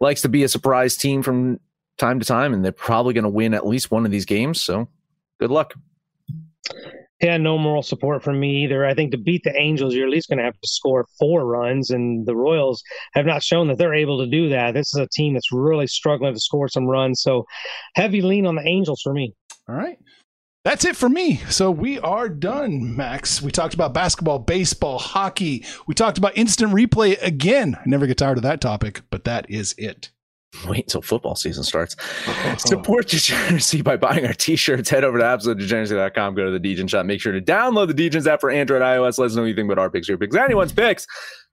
likes 0.00 0.22
to 0.22 0.28
be 0.28 0.42
a 0.42 0.48
surprise 0.48 0.96
team 0.96 1.22
from 1.22 1.60
time 1.98 2.18
to 2.18 2.26
time, 2.26 2.54
and 2.54 2.64
they're 2.64 2.72
probably 2.72 3.14
going 3.14 3.24
to 3.24 3.30
win 3.30 3.54
at 3.54 3.66
least 3.66 3.90
one 3.90 4.06
of 4.06 4.10
these 4.10 4.24
games. 4.24 4.62
So 4.62 4.88
good 5.38 5.50
luck. 5.50 5.74
Yeah, 7.22 7.38
no 7.38 7.56
moral 7.56 7.82
support 7.82 8.22
from 8.22 8.38
me 8.38 8.64
either. 8.64 8.84
I 8.84 8.92
think 8.92 9.10
to 9.12 9.18
beat 9.18 9.42
the 9.42 9.56
Angels, 9.58 9.94
you're 9.94 10.06
at 10.06 10.12
least 10.12 10.28
going 10.28 10.38
to 10.38 10.44
have 10.44 10.60
to 10.60 10.68
score 10.68 11.06
four 11.18 11.46
runs, 11.46 11.90
and 11.90 12.26
the 12.26 12.36
Royals 12.36 12.82
have 13.14 13.24
not 13.24 13.42
shown 13.42 13.68
that 13.68 13.78
they're 13.78 13.94
able 13.94 14.18
to 14.18 14.26
do 14.26 14.50
that. 14.50 14.74
This 14.74 14.94
is 14.94 15.00
a 15.00 15.08
team 15.08 15.32
that's 15.32 15.52
really 15.52 15.86
struggling 15.86 16.34
to 16.34 16.40
score 16.40 16.68
some 16.68 16.86
runs. 16.86 17.22
So 17.22 17.46
heavy 17.94 18.20
lean 18.20 18.46
on 18.46 18.56
the 18.56 18.66
Angels 18.66 19.00
for 19.02 19.14
me. 19.14 19.34
All 19.68 19.74
right. 19.74 19.98
That's 20.66 20.84
it 20.84 20.96
for 20.96 21.08
me. 21.08 21.36
So 21.48 21.70
we 21.70 22.00
are 22.00 22.28
done, 22.28 22.96
Max. 22.96 23.40
We 23.40 23.52
talked 23.52 23.72
about 23.72 23.94
basketball, 23.94 24.40
baseball, 24.40 24.98
hockey. 24.98 25.64
We 25.86 25.94
talked 25.94 26.18
about 26.18 26.36
instant 26.36 26.72
replay 26.72 27.22
again. 27.22 27.76
I 27.76 27.82
never 27.86 28.04
get 28.08 28.18
tired 28.18 28.36
of 28.36 28.42
that 28.42 28.60
topic, 28.60 29.02
but 29.08 29.22
that 29.22 29.48
is 29.48 29.76
it 29.78 30.10
wait 30.66 30.86
until 30.86 31.02
football 31.02 31.36
season 31.36 31.62
starts. 31.62 31.94
Support 32.58 33.06
Degeneracy 33.06 33.82
by 33.82 33.96
buying 33.96 34.26
our 34.26 34.32
t-shirts. 34.32 34.90
Head 34.90 35.04
over 35.04 35.18
to 35.18 35.24
absolutedegeneracy.com. 35.24 36.34
Go 36.34 36.46
to 36.46 36.50
the 36.50 36.58
Degen 36.58 36.88
shop. 36.88 37.06
Make 37.06 37.20
sure 37.20 37.32
to 37.32 37.40
download 37.40 37.94
the 37.94 38.08
Degens 38.08 38.26
app 38.26 38.40
for 38.40 38.50
Android, 38.50 38.82
iOS. 38.82 39.18
Let 39.18 39.26
us 39.26 39.36
know 39.36 39.44
anything 39.44 39.66
about 39.66 39.78
our 39.78 39.88
picks, 39.88 40.08
your 40.08 40.18
picks, 40.18 40.34
anyone's 40.34 40.72
picks. 40.72 41.06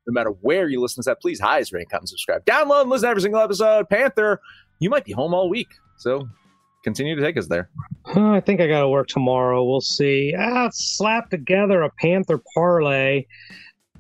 No 0.07 0.13
matter 0.13 0.31
where 0.41 0.67
you 0.69 0.81
listen 0.81 1.03
to 1.03 1.11
that, 1.11 1.21
please 1.21 1.39
highest 1.39 1.71
rate, 1.71 1.87
comment, 1.91 2.09
subscribe, 2.09 2.43
download, 2.45 2.81
and 2.81 2.89
listen 2.89 3.05
to 3.05 3.11
every 3.11 3.21
single 3.21 3.41
episode. 3.41 3.87
Panther, 3.89 4.41
you 4.79 4.89
might 4.89 5.05
be 5.05 5.11
home 5.11 5.35
all 5.35 5.49
week, 5.49 5.69
so 5.97 6.27
continue 6.83 7.15
to 7.15 7.21
take 7.21 7.37
us 7.37 7.45
there. 7.45 7.69
I 8.15 8.41
think 8.41 8.61
I 8.61 8.67
got 8.67 8.81
to 8.81 8.89
work 8.89 9.07
tomorrow. 9.07 9.63
We'll 9.63 9.81
see. 9.81 10.35
Ah, 10.37 10.69
slap 10.71 11.29
together 11.29 11.81
a 11.81 11.89
Panther 11.99 12.41
parlay. 12.53 13.25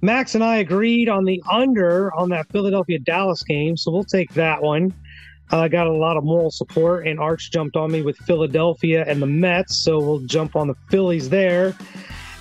Max 0.01 0.35
and 0.35 0.43
I 0.43 0.57
agreed 0.57 1.09
on 1.09 1.23
the 1.23 1.41
under 1.49 2.13
on 2.15 2.29
that 2.29 2.47
Philadelphia 2.51 2.99
Dallas 2.99 3.41
game, 3.41 3.77
so 3.77 3.91
we'll 3.91 4.03
take 4.03 4.33
that 4.33 4.61
one. 4.61 4.93
I 5.51 5.65
uh, 5.65 5.67
got 5.67 5.87
a 5.87 5.91
lot 5.91 6.17
of 6.17 6.23
moral 6.23 6.51
support, 6.51 7.07
and 7.07 7.19
Arch 7.19 7.51
jumped 7.51 7.75
on 7.75 7.91
me 7.91 8.01
with 8.01 8.17
Philadelphia 8.17 9.05
and 9.07 9.21
the 9.21 9.27
Mets, 9.27 9.77
so 9.77 9.99
we'll 9.99 10.19
jump 10.19 10.55
on 10.55 10.67
the 10.67 10.75
Phillies 10.89 11.29
there. 11.29 11.75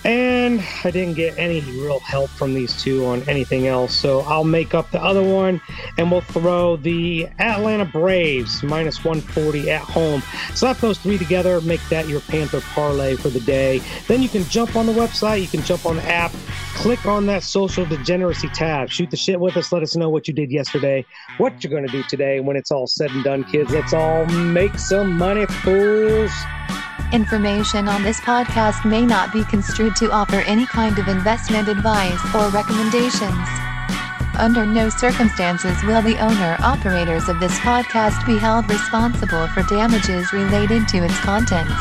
And 0.04 0.64
I 0.82 0.90
didn't 0.90 1.14
get 1.14 1.38
any 1.38 1.60
real 1.60 2.00
help 2.00 2.28
from 2.30 2.54
these 2.54 2.80
two 2.80 3.06
on 3.06 3.22
anything 3.28 3.68
else. 3.68 3.94
So 3.94 4.20
I'll 4.20 4.44
make 4.44 4.74
up 4.74 4.90
the 4.90 5.02
other 5.02 5.22
one 5.22 5.60
and 5.96 6.10
we'll 6.10 6.22
throw 6.22 6.76
the 6.76 7.28
Atlanta 7.38 7.84
Braves 7.84 8.62
minus 8.62 9.04
140 9.04 9.70
at 9.70 9.82
home. 9.82 10.22
Slap 10.54 10.78
those 10.78 10.98
three 10.98 11.18
together, 11.18 11.60
make 11.60 11.80
that 11.88 12.08
your 12.08 12.20
Panther 12.20 12.60
parlay 12.60 13.16
for 13.16 13.28
the 13.28 13.40
day. 13.40 13.80
Then 14.08 14.22
you 14.22 14.28
can 14.28 14.44
jump 14.44 14.74
on 14.74 14.86
the 14.86 14.92
website, 14.92 15.40
you 15.40 15.48
can 15.48 15.62
jump 15.62 15.86
on 15.86 15.96
the 15.96 16.04
app, 16.04 16.32
click 16.74 17.06
on 17.06 17.26
that 17.26 17.44
social 17.44 17.86
degeneracy 17.86 18.48
tab, 18.48 18.90
shoot 18.90 19.10
the 19.10 19.16
shit 19.16 19.38
with 19.38 19.56
us, 19.56 19.70
let 19.70 19.82
us 19.82 19.94
know 19.94 20.10
what 20.10 20.26
you 20.26 20.34
did 20.34 20.50
yesterday, 20.50 21.04
what 21.38 21.62
you're 21.62 21.70
going 21.70 21.86
to 21.86 21.92
do 21.92 22.02
today 22.04 22.40
when 22.40 22.56
it's 22.56 22.72
all 22.72 22.88
said 22.88 23.10
and 23.12 23.22
done, 23.22 23.44
kids. 23.44 23.70
Let's 23.72 23.92
all 23.92 24.26
make 24.26 24.76
some 24.78 25.16
money, 25.16 25.46
fools. 25.46 26.32
Information 27.12 27.88
on 27.88 28.02
this 28.02 28.20
podcast 28.20 28.84
may 28.84 29.04
not 29.04 29.32
be 29.32 29.44
construed 29.44 29.94
to 29.96 30.10
offer 30.10 30.36
any 30.46 30.66
kind 30.66 30.98
of 30.98 31.08
investment 31.08 31.68
advice 31.68 32.20
or 32.34 32.48
recommendations. 32.48 33.48
Under 34.38 34.64
no 34.64 34.88
circumstances 34.88 35.76
will 35.84 36.00
the 36.00 36.18
owner 36.18 36.56
operators 36.60 37.28
of 37.28 37.38
this 37.38 37.58
podcast 37.60 38.24
be 38.26 38.38
held 38.38 38.68
responsible 38.70 39.46
for 39.48 39.62
damages 39.64 40.32
related 40.32 40.88
to 40.88 41.04
its 41.04 41.18
contents. 41.20 41.72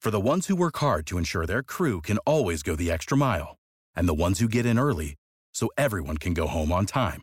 For 0.00 0.10
the 0.10 0.18
ones 0.18 0.48
who 0.48 0.56
work 0.56 0.78
hard 0.78 1.06
to 1.06 1.18
ensure 1.18 1.46
their 1.46 1.62
crew 1.62 2.00
can 2.00 2.18
always 2.26 2.64
go 2.64 2.74
the 2.74 2.90
extra 2.90 3.16
mile, 3.16 3.56
and 3.94 4.08
the 4.08 4.14
ones 4.14 4.40
who 4.40 4.48
get 4.48 4.66
in 4.66 4.76
early 4.76 5.14
so 5.54 5.68
everyone 5.78 6.16
can 6.16 6.34
go 6.34 6.48
home 6.48 6.72
on 6.72 6.86
time, 6.86 7.22